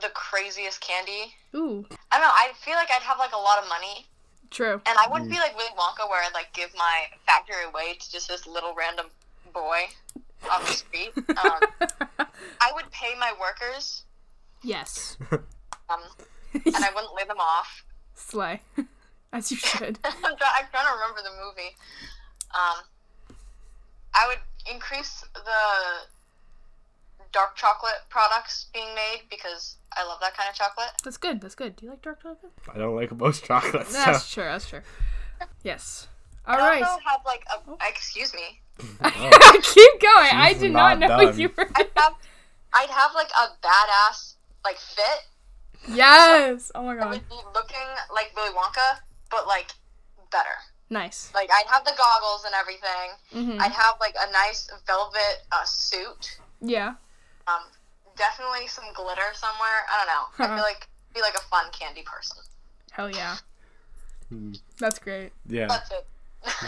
the 0.01 0.09
craziest 0.13 0.79
candy. 0.79 1.33
Ooh. 1.53 1.85
I 2.11 2.17
don't 2.17 2.21
know. 2.27 2.31
I 2.33 2.51
feel 2.63 2.75
like 2.75 2.89
I'd 2.95 3.01
have 3.03 3.19
like 3.19 3.33
a 3.33 3.37
lot 3.37 3.61
of 3.61 3.67
money, 3.67 4.05
True. 4.51 4.81
and 4.85 4.97
I 4.99 5.07
wouldn't 5.09 5.31
be 5.31 5.37
like 5.37 5.55
Willy 5.57 5.69
Wonka, 5.77 6.07
where 6.09 6.21
I'd 6.23 6.33
like 6.33 6.53
give 6.53 6.69
my 6.77 7.05
factory 7.25 7.63
away 7.67 7.93
to 7.99 8.11
just 8.11 8.27
this 8.27 8.45
little 8.45 8.75
random 8.75 9.07
boy 9.53 9.85
off 10.51 10.65
the 10.67 10.73
street. 10.73 11.11
Um, 11.43 12.27
I 12.59 12.71
would 12.75 12.91
pay 12.91 13.13
my 13.19 13.33
workers, 13.39 14.03
yes. 14.63 15.17
um, 15.31 16.01
and 16.53 16.75
I 16.75 16.89
wouldn't 16.95 17.15
lay 17.15 17.23
them 17.27 17.39
off. 17.39 17.83
Slay. 18.13 18.61
As 19.33 19.49
you 19.49 19.57
should. 19.57 19.97
I'm, 20.03 20.11
try- 20.21 20.55
I'm 20.59 20.65
trying 20.71 20.85
to 20.85 20.93
remember 20.93 21.21
the 21.23 21.31
movie. 21.43 21.75
Um, 22.53 22.83
I 24.13 24.27
would 24.27 24.39
increase 24.71 25.23
the 25.33 26.07
dark 27.33 27.55
chocolate 27.55 28.01
products 28.09 28.67
being 28.73 28.93
made 28.95 29.21
because 29.29 29.77
I 29.95 30.05
love 30.05 30.19
that 30.21 30.35
kind 30.35 30.49
of 30.49 30.55
chocolate. 30.55 30.89
That's 31.03 31.17
good. 31.17 31.41
That's 31.41 31.55
good. 31.55 31.75
Do 31.75 31.85
you 31.85 31.91
like 31.91 32.01
dark 32.01 32.21
chocolate? 32.21 32.51
I 32.73 32.77
don't 32.77 32.95
like 32.95 33.11
most 33.17 33.43
chocolate. 33.45 33.87
So. 33.87 33.93
That's 33.93 34.31
true. 34.31 34.43
That's 34.43 34.67
true. 34.69 34.81
Yes. 35.63 36.07
All 36.47 36.55
I 36.59 36.59
right. 36.69 36.83
also 36.83 36.99
have 37.05 37.21
like 37.25 37.45
a 37.53 37.87
excuse 37.87 38.33
me. 38.33 38.59
Oh, 39.03 39.59
Keep 39.61 40.01
going. 40.01 40.31
I 40.33 40.49
She's 40.53 40.61
did 40.61 40.71
not 40.71 40.97
not 40.99 41.09
know 41.19 41.25
done. 41.31 41.39
you 41.39 41.51
were. 41.55 41.69
I'd 41.75 41.87
have 41.95 42.13
I'd 42.73 42.89
have 42.89 43.11
like 43.13 43.29
a 43.39 43.65
badass 43.65 44.35
like 44.63 44.77
fit. 44.77 45.93
yes. 45.95 46.71
Oh 46.75 46.83
my 46.83 46.93
I 46.93 46.97
god. 46.97 47.09
would 47.11 47.29
be 47.29 47.35
looking 47.53 47.77
like 48.13 48.31
Willy 48.35 48.49
Wonka, 48.55 48.99
but 49.29 49.47
like 49.47 49.71
better. 50.31 50.49
Nice. 50.89 51.31
Like 51.33 51.49
I'd 51.51 51.67
have 51.69 51.85
the 51.85 51.93
goggles 51.97 52.43
and 52.45 52.53
everything. 52.55 53.55
hmm 53.55 53.61
I'd 53.61 53.71
have 53.71 53.95
like 53.99 54.15
a 54.19 54.31
nice 54.31 54.69
velvet 54.87 55.43
uh, 55.51 55.63
suit. 55.65 56.39
Yeah. 56.61 56.93
Um, 57.47 57.63
definitely 58.17 58.67
some 58.67 58.85
glitter 58.93 59.21
somewhere. 59.33 59.85
I 59.91 59.97
don't 59.97 60.07
know. 60.07 60.45
I 60.45 60.55
feel 60.57 60.63
like 60.63 60.87
be 61.13 61.21
like 61.21 61.35
a 61.35 61.41
fun 61.49 61.65
candy 61.71 62.03
person. 62.03 62.37
Hell 62.91 63.09
yeah. 63.09 63.37
Hmm. 64.29 64.53
That's 64.79 64.99
great. 64.99 65.31
yeah. 65.47 65.67
That's 65.67 65.91
it. 65.91 66.05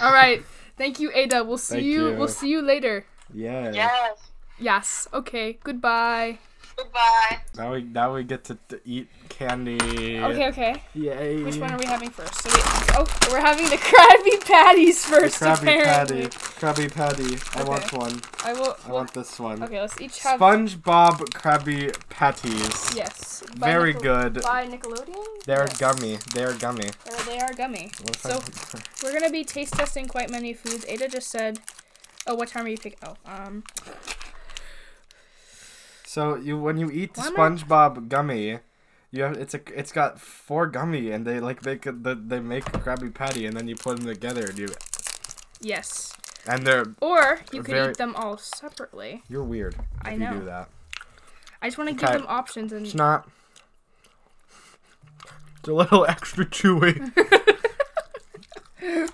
All 0.02 0.12
right. 0.22 0.44
Thank 0.78 1.00
you, 1.00 1.12
Ada. 1.14 1.44
We'll 1.44 1.58
see 1.58 1.76
Thank 1.76 1.86
you. 1.86 2.10
you. 2.10 2.16
We'll 2.18 2.28
see 2.28 2.50
you 2.50 2.62
later. 2.62 3.06
Yeah. 3.34 3.72
yes. 3.72 4.18
Yes. 4.60 5.08
Okay. 5.14 5.58
Goodbye. 5.64 6.40
Goodbye. 6.76 7.38
Now 7.56 7.72
we 7.74 7.84
now 7.84 8.14
we 8.16 8.24
get 8.24 8.44
to, 8.46 8.58
to 8.70 8.80
eat 8.84 9.08
candy. 9.30 9.78
Okay. 10.20 10.48
Okay. 10.50 10.82
Yay. 10.96 11.44
Which 11.44 11.58
one 11.58 11.72
are 11.72 11.78
we 11.78 11.86
having 11.86 12.10
first? 12.10 12.34
So 12.42 12.50
we, 12.50 12.62
oh, 12.98 13.06
we're 13.32 13.42
having 13.42 13.70
the 13.70 13.78
Krabby 13.90 14.44
Patties 14.46 15.06
The 15.06 15.12
first. 15.12 15.40
Krabby 15.40 15.62
apparently. 15.62 16.22
Patty. 16.24 16.53
Krabby 16.64 16.90
Patty. 16.90 17.38
I 17.60 17.64
want 17.66 17.92
one. 17.92 18.22
I 18.46 18.54
will. 18.54 18.78
I 18.88 18.90
want 18.90 19.14
this 19.14 19.38
one. 19.38 19.62
Okay. 19.62 19.82
Let's 19.82 20.00
each 20.00 20.20
have. 20.20 20.40
SpongeBob 20.40 21.18
Krabby 21.34 21.94
Patties. 22.08 22.96
Yes. 22.96 23.44
Very 23.58 23.92
Nickel- 23.94 24.02
good. 24.30 24.42
By 24.44 24.66
Nickelodeon. 24.68 25.44
They're 25.46 25.68
Yes. 25.68 25.78
gummy. 25.78 26.20
They're 26.34 26.54
gummy. 26.54 26.92
They 27.26 27.40
are 27.40 27.52
gummy. 27.54 27.92
So 28.16 28.30
I- 28.40 28.80
we're 29.04 29.12
gonna 29.12 29.30
be 29.30 29.44
taste 29.44 29.74
testing 29.74 30.08
quite 30.08 30.30
many 30.30 30.54
foods. 30.54 30.86
Ada 30.88 31.10
just 31.10 31.30
said. 31.30 31.60
Oh, 32.26 32.36
what 32.36 32.48
time 32.48 32.64
are 32.64 32.70
you 32.70 32.78
picking? 32.78 33.00
Oh, 33.06 33.16
um. 33.26 33.66
So 36.06 36.36
you 36.38 36.58
when 36.58 36.78
you 36.78 36.90
eat 36.90 37.16
the 37.16 37.24
am 37.24 37.34
I- 37.34 37.50
SpongeBob 37.50 38.08
gummy, 38.08 38.60
you 39.12 39.24
have 39.24 39.34
it's 39.36 39.54
a 39.54 39.60
it's 39.78 39.92
got 39.92 40.18
four 40.18 40.68
gummy 40.68 41.12
and 41.12 41.28
they 41.28 41.42
like 41.42 41.66
make 41.66 41.86
a, 41.86 41.92
the, 41.92 42.16
they 42.16 42.40
make 42.40 42.66
a 42.70 42.80
Krabby 42.80 43.14
Patty 43.14 43.46
and 43.46 43.58
then 43.58 43.68
you 43.68 43.76
put 43.76 43.98
them 43.98 44.06
together 44.08 44.46
and 44.48 44.58
you 44.58 44.70
Yes. 45.60 46.14
And 46.48 46.66
they're 46.66 46.86
Or 47.02 47.40
you 47.52 47.64
could 47.64 47.74
Very- 47.74 47.92
eat 47.92 47.98
them 47.98 48.16
all 48.16 48.38
separately. 48.38 49.24
you're 49.30 49.44
weird 49.44 49.74
if 49.76 49.80
I 50.02 50.12
you 50.14 50.20
know. 50.20 50.34
do 50.40 50.46
that. 50.46 50.70
I 51.62 51.68
just 51.68 51.78
want 51.78 51.90
to 51.90 51.96
give 51.96 52.10
them 52.14 52.26
options 52.28 52.74
and. 52.74 52.86
It's 52.86 52.96
not. 52.96 53.28
It's 55.60 55.70
a 55.70 55.74
little 55.74 56.06
extra 56.10 56.46
chewy. 56.46 57.12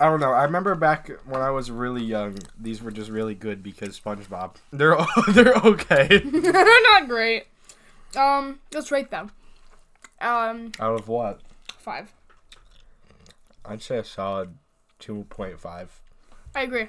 I 0.00 0.04
don't 0.04 0.20
know. 0.20 0.30
I 0.30 0.44
remember 0.44 0.76
back 0.76 1.10
when 1.26 1.40
I 1.40 1.50
was 1.50 1.72
really 1.72 2.04
young, 2.04 2.38
these 2.56 2.80
were 2.80 2.92
just 2.92 3.10
really 3.10 3.34
good 3.34 3.64
because 3.64 3.98
SpongeBob. 3.98 4.54
They're 4.72 4.96
they're 5.32 5.54
okay. 5.56 6.18
They're 6.24 6.52
not 6.92 7.08
great. 7.08 7.46
Um, 8.16 8.60
let's 8.72 8.92
rate 8.92 9.10
them. 9.10 9.32
Um, 10.20 10.70
Out 10.78 10.94
of 11.00 11.08
what? 11.08 11.40
five. 11.78 12.12
I'd 13.64 13.82
say 13.82 13.98
a 13.98 14.04
solid 14.04 14.56
two 15.00 15.26
point 15.30 15.58
five. 15.58 16.00
I 16.54 16.62
agree. 16.62 16.88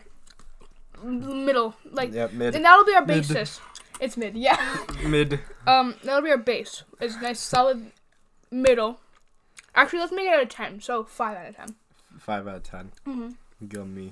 Middle, 1.04 1.76
like, 1.92 2.12
Yeah, 2.14 2.28
mid. 2.32 2.56
and 2.56 2.66
that'll 2.66 2.84
be 2.86 2.94
our 2.94 3.06
Mid. 3.06 3.28
basis. 3.28 3.62
It's 4.02 4.18
mid, 4.18 4.36
yeah. 4.36 4.78
Mid. 5.06 5.40
um, 5.68 5.96
that'll 6.04 6.22
be 6.22 6.32
our 6.32 6.38
base. 6.38 6.84
It's 7.00 7.16
a 7.16 7.22
nice 7.22 7.40
solid 7.40 7.92
middle. 8.52 9.00
Actually, 9.76 10.00
let's 10.00 10.12
make 10.12 10.28
it 10.28 10.34
out 10.34 10.42
of 10.44 10.50
ten. 10.50 10.82
So 10.82 11.04
five 11.04 11.38
out 11.38 11.50
of 11.50 11.56
ten. 11.56 11.76
Five 12.18 12.48
out 12.48 12.56
of 12.58 12.64
10 12.64 12.92
Mhm. 13.08 13.36
Gummy. 13.70 14.12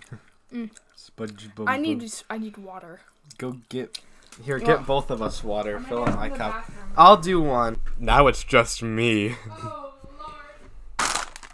Mm. 0.53 0.69
SpongeBob. 0.97 1.65
I 1.67 1.77
need, 1.77 2.09
I 2.29 2.37
need 2.37 2.57
water. 2.57 3.01
go 3.37 3.57
get. 3.69 3.99
Here, 4.43 4.57
Well, 4.59 4.77
get 4.77 4.85
both 4.85 5.09
of 5.09 5.21
us 5.21 5.43
water. 5.43 5.79
Fill 5.79 6.03
up 6.03 6.15
my 6.15 6.29
cup. 6.29 6.53
bathroom. 6.67 6.93
I'll 6.95 7.17
do 7.17 7.41
one. 7.41 7.79
Now 7.97 8.27
it's 8.27 8.43
just 8.43 8.81
me. 8.83 9.35
Oh. 9.49 9.93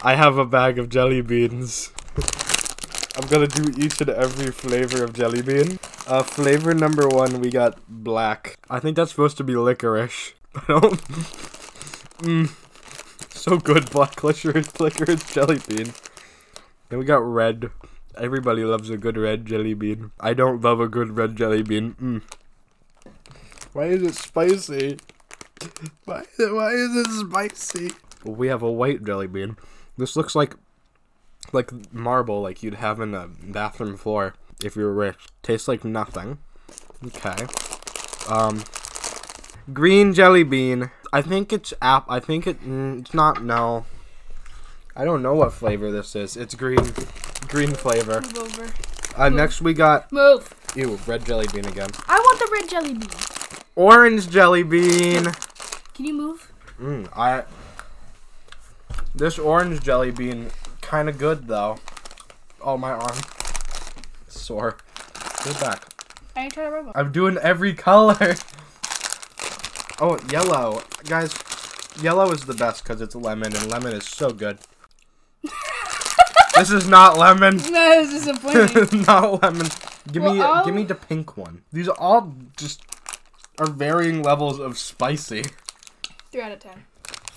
I 0.02 0.14
have 0.16 0.36
a 0.38 0.44
bag 0.44 0.78
of 0.78 0.90
jelly 0.90 1.22
beans. 1.22 1.90
I'm 3.16 3.28
gonna 3.28 3.46
do 3.46 3.72
each 3.80 4.00
and 4.00 4.10
every 4.10 4.50
flavor 4.50 5.04
of 5.04 5.12
jelly 5.12 5.40
bean. 5.40 5.78
Uh, 6.06 6.22
flavor 6.22 6.74
number 6.74 7.08
one, 7.08 7.40
we 7.40 7.48
got 7.50 7.78
black. 7.88 8.58
I 8.68 8.80
think 8.80 8.96
that's 8.96 9.12
supposed 9.12 9.36
to 9.36 9.44
be 9.44 9.54
licorice. 9.56 10.34
I 10.54 10.64
don't. 10.66 11.00
mm. 12.18 12.50
So 13.30 13.56
good, 13.58 13.90
black 13.90 14.24
licorice, 14.24 14.80
licorice 14.80 15.32
jelly 15.32 15.60
bean. 15.68 15.92
Then 16.88 16.98
we 16.98 17.04
got 17.04 17.22
red. 17.24 17.70
Everybody 18.16 18.64
loves 18.64 18.90
a 18.90 18.96
good 18.96 19.16
red 19.16 19.46
jelly 19.46 19.74
bean. 19.74 20.10
I 20.18 20.34
don't 20.34 20.60
love 20.60 20.80
a 20.80 20.88
good 20.88 21.16
red 21.16 21.36
jelly 21.36 21.62
bean. 21.62 21.94
Mm. 21.94 22.22
Why 23.72 23.84
is 23.86 24.02
it 24.02 24.14
spicy? 24.14 24.98
Why 26.04 26.20
is 26.20 26.38
it, 26.38 26.52
why 26.52 26.70
is 26.72 26.96
it 26.96 27.26
spicy? 27.26 27.90
We 28.24 28.48
have 28.48 28.62
a 28.62 28.70
white 28.70 29.04
jelly 29.04 29.26
bean. 29.26 29.56
This 29.96 30.16
looks 30.16 30.34
like 30.34 30.56
like 31.52 31.92
marble, 31.92 32.40
like 32.42 32.62
you'd 32.62 32.74
have 32.74 33.00
in 33.00 33.14
a 33.14 33.28
bathroom 33.28 33.96
floor 33.96 34.34
if 34.62 34.76
you 34.76 34.82
were 34.84 34.92
rich. 34.94 35.16
Tastes 35.42 35.68
like 35.68 35.84
nothing. 35.84 36.38
Okay. 37.06 37.46
Um, 38.28 38.62
green 39.72 40.14
jelly 40.14 40.42
bean. 40.44 40.90
I 41.12 41.22
think 41.22 41.52
it's 41.52 41.74
app. 41.82 42.06
I 42.08 42.20
think 42.20 42.46
it. 42.46 42.62
Mm, 42.62 43.00
it's 43.00 43.14
not. 43.14 43.44
No. 43.44 43.86
I 44.96 45.04
don't 45.04 45.22
know 45.22 45.34
what 45.34 45.52
flavor 45.52 45.90
this 45.90 46.14
is. 46.16 46.36
It's 46.36 46.54
green. 46.54 46.92
Green 47.48 47.72
flavor. 47.74 48.20
Move 48.20 48.38
over. 48.38 48.72
Uh, 49.16 49.28
next 49.28 49.60
we 49.60 49.74
got 49.74 50.10
Move. 50.10 50.52
ew 50.74 50.98
red 51.06 51.24
jelly 51.24 51.46
bean 51.52 51.66
again. 51.66 51.88
I 52.08 52.18
want 52.18 52.38
the 52.38 52.48
red 52.52 52.68
jelly 52.68 52.94
bean. 52.94 53.10
Orange 53.76 54.30
jelly 54.30 54.62
bean. 54.62 55.32
Can 55.94 56.04
you 56.04 56.14
move? 56.14 56.52
Mm, 56.80 57.08
I. 57.16 57.44
This 59.14 59.38
orange 59.38 59.80
jelly 59.82 60.10
bean, 60.10 60.50
kind 60.94 61.08
of 61.08 61.18
good 61.18 61.48
though. 61.48 61.76
Oh 62.62 62.76
my 62.76 62.92
arm, 62.92 63.18
sore. 64.28 64.76
Get 65.44 65.60
back. 65.60 65.82
I 66.36 66.44
need 66.44 66.50
to 66.50 66.54
try 66.54 66.64
to 66.66 66.70
rub. 66.70 66.92
I'm 66.94 67.10
doing 67.10 67.36
every 67.38 67.74
color. 67.74 68.36
Oh, 70.00 70.18
yellow, 70.30 70.82
guys. 71.08 71.34
Yellow 72.00 72.30
is 72.30 72.44
the 72.46 72.54
best 72.54 72.84
because 72.84 73.00
it's 73.00 73.16
lemon, 73.16 73.56
and 73.56 73.68
lemon 73.68 73.92
is 73.92 74.06
so 74.06 74.30
good. 74.30 74.58
this 76.54 76.70
is 76.70 76.86
not 76.88 77.18
lemon. 77.18 77.58
That 77.72 77.98
is 77.98 78.10
disappointing. 78.10 79.02
not 79.06 79.42
lemon. 79.42 79.66
Give 80.12 80.22
me, 80.22 80.40
I'll- 80.40 80.64
give 80.64 80.76
me 80.76 80.84
the 80.84 80.94
pink 80.94 81.36
one. 81.36 81.62
These 81.72 81.88
all 81.88 82.34
just 82.56 82.82
are 83.58 83.66
varying 83.66 84.22
levels 84.22 84.60
of 84.60 84.78
spicy. 84.78 85.44
Three 86.30 86.42
out 86.42 86.52
of 86.52 86.60
ten. 86.60 86.84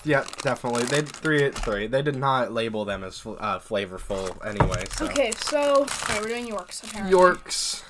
Yeah, 0.08 0.24
definitely. 0.40 0.84
They 0.84 1.02
three 1.02 1.44
at 1.44 1.54
three. 1.54 1.86
They 1.86 2.00
did 2.00 2.16
not 2.16 2.50
label 2.50 2.86
them 2.86 3.04
as 3.04 3.20
uh, 3.26 3.58
flavorful 3.58 4.42
anyway. 4.42 4.84
So. 4.96 5.04
Okay, 5.04 5.32
so 5.32 5.80
alright, 5.80 6.22
we're 6.22 6.28
doing 6.28 6.46
Yorks 6.46 6.82
apparently. 6.82 7.10
Yorks. 7.10 7.84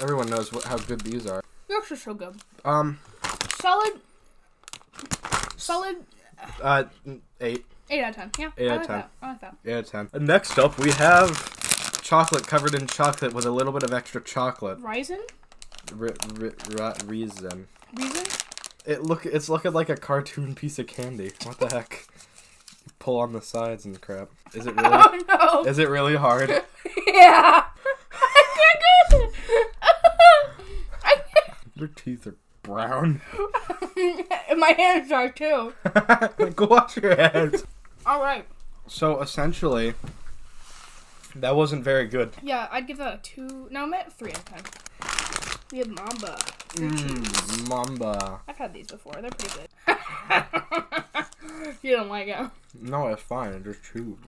Everyone 0.00 0.30
knows 0.30 0.50
what, 0.50 0.64
how 0.64 0.78
good 0.78 1.02
these 1.02 1.26
are. 1.26 1.42
Yorks 1.68 1.92
are 1.92 1.96
so 1.96 2.14
good. 2.14 2.36
Um, 2.64 3.00
Solid. 3.60 4.00
Solid. 5.58 5.96
uh, 6.62 6.84
eight, 7.42 7.66
Eight 7.90 8.02
out 8.02 8.10
of 8.10 8.16
ten. 8.16 8.30
Yeah. 8.38 8.50
Eight 8.56 8.70
I 8.70 8.74
out 8.74 8.76
like 8.76 8.80
of 8.80 8.86
10. 8.86 8.96
that. 8.96 9.10
I 9.20 9.28
like 9.28 9.40
that. 9.42 9.56
eight 9.66 9.72
out 9.74 9.78
of 9.84 9.90
ten. 9.90 10.08
And 10.14 10.26
next 10.26 10.58
up, 10.58 10.78
we 10.78 10.92
have 10.92 12.00
chocolate 12.02 12.46
covered 12.46 12.74
in 12.74 12.86
chocolate 12.86 13.34
with 13.34 13.44
a 13.44 13.50
little 13.50 13.74
bit 13.74 13.82
of 13.82 13.92
extra 13.92 14.22
chocolate. 14.22 14.78
Raisin. 14.80 15.20
R- 15.98 16.14
r- 16.40 16.52
r- 16.80 16.94
reason. 17.04 17.68
Reason. 17.94 18.24
It 18.88 19.02
look. 19.02 19.26
It's 19.26 19.50
looking 19.50 19.74
like 19.74 19.90
a 19.90 19.96
cartoon 19.96 20.54
piece 20.54 20.78
of 20.78 20.86
candy. 20.86 21.32
What 21.44 21.58
the 21.58 21.68
heck? 21.68 22.06
You 22.86 22.92
pull 22.98 23.18
on 23.18 23.34
the 23.34 23.42
sides 23.42 23.84
and 23.84 24.00
crap. 24.00 24.30
Is 24.54 24.66
it 24.66 24.74
really? 24.74 24.88
Oh 25.28 25.62
no. 25.62 25.70
is 25.70 25.78
it 25.78 25.90
really 25.90 26.16
hard? 26.16 26.48
yeah. 27.06 27.64
I 28.10 28.44
can't. 29.10 29.32
I 31.04 31.16
Your 31.74 31.88
teeth 31.88 32.26
are 32.26 32.36
brown. 32.62 33.20
And 34.48 34.58
my 34.58 34.70
hands 34.70 35.12
are 35.12 35.30
too. 35.30 35.74
Go 36.56 36.66
wash 36.66 36.96
your 36.96 37.14
hands. 37.14 37.64
All 38.06 38.22
right. 38.22 38.46
So 38.86 39.20
essentially, 39.20 39.92
that 41.36 41.54
wasn't 41.54 41.84
very 41.84 42.06
good. 42.06 42.32
Yeah, 42.42 42.68
I'd 42.72 42.86
give 42.86 42.96
that 42.96 43.14
a 43.14 43.18
two. 43.18 43.68
No, 43.70 43.82
I'm 43.82 43.92
at 43.92 44.14
three 44.14 44.30
out 44.30 44.38
of 44.38 44.44
ten. 44.46 44.62
We 45.72 45.78
have 45.78 45.88
Mamba. 45.88 46.38
Mmm, 46.70 47.68
Mamba. 47.68 48.40
I've 48.48 48.56
had 48.56 48.72
these 48.72 48.86
before. 48.86 49.12
They're 49.20 49.30
pretty 49.30 49.54
good. 49.60 49.68
you 51.82 51.96
don't 51.96 52.08
like 52.08 52.26
them. 52.28 52.50
No, 52.80 53.08
it's 53.08 53.22
fine. 53.22 53.62
Just 53.64 53.82
chewed. 53.82 54.18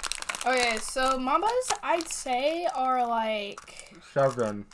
Okay, 0.46 0.76
so 0.80 1.18
Mambas, 1.18 1.70
I'd 1.82 2.08
say, 2.08 2.66
are 2.74 3.06
like. 3.06 3.94
Seven. 4.12 4.66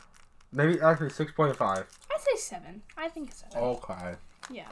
Maybe 0.51 0.79
actually 0.81 1.09
six 1.09 1.31
point 1.31 1.55
five. 1.55 1.85
I'd 2.11 2.21
say 2.21 2.37
seven. 2.37 2.81
I 2.97 3.09
think 3.09 3.31
seven. 3.33 3.57
Okay. 3.57 4.15
Yeah. 4.49 4.67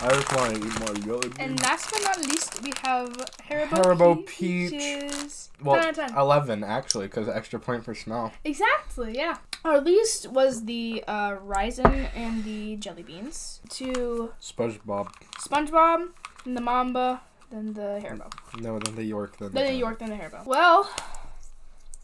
I 0.00 0.08
just 0.10 0.36
want 0.36 0.54
to 0.54 0.66
eat 0.66 0.80
more 0.80 1.20
beans. 1.20 1.34
And 1.38 1.60
last 1.62 1.90
but 1.90 2.02
not 2.02 2.18
least, 2.26 2.62
we 2.62 2.72
have 2.82 3.10
Haribo, 3.48 3.68
Haribo 3.68 4.26
Peaches. 4.26 5.50
well, 5.62 5.76
10 5.76 5.84
out 5.84 5.90
of 5.98 6.08
10. 6.08 6.18
eleven 6.18 6.64
actually, 6.64 7.06
because 7.06 7.28
extra 7.28 7.58
point 7.58 7.84
for 7.84 7.94
smell. 7.94 8.32
Exactly, 8.44 9.16
yeah. 9.16 9.38
Our 9.64 9.80
least 9.80 10.28
was 10.30 10.66
the 10.66 11.02
uh, 11.08 11.36
Raisin 11.42 12.06
and 12.14 12.44
the 12.44 12.76
jelly 12.76 13.02
beans. 13.02 13.60
To 13.70 14.32
SpongeBob. 14.40 15.10
SpongeBob, 15.40 16.08
then 16.44 16.54
the 16.54 16.60
Mamba, 16.60 17.22
then 17.50 17.72
the 17.72 18.00
Haribo. 18.04 18.30
No, 18.60 18.78
then 18.78 18.94
the 18.94 19.04
York. 19.04 19.38
Then 19.38 19.52
Then 19.52 19.66
the 19.72 19.78
York, 19.78 19.98
then 20.00 20.10
the 20.10 20.16
Haribo. 20.16 20.44
Well, 20.44 20.90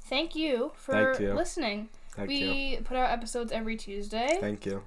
thank 0.04 0.34
you 0.34 0.72
for 0.74 0.92
Thank 0.92 1.20
you. 1.20 1.34
listening. 1.34 1.90
Thank 2.16 2.28
we 2.28 2.36
you. 2.36 2.80
put 2.80 2.96
out 2.96 3.10
episodes 3.10 3.52
every 3.52 3.76
Tuesday. 3.76 4.38
Thank 4.40 4.64
you. 4.64 4.82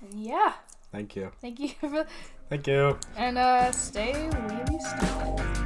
and 0.00 0.18
yeah, 0.18 0.54
Thank 0.92 1.16
you. 1.16 1.30
thank 1.42 1.60
you 1.60 1.68
for 1.80 2.06
Thank 2.48 2.66
you. 2.66 2.98
and 3.16 3.36
uh 3.38 3.70
stay 3.72 4.14
really 4.32 4.78
still. 4.80 5.65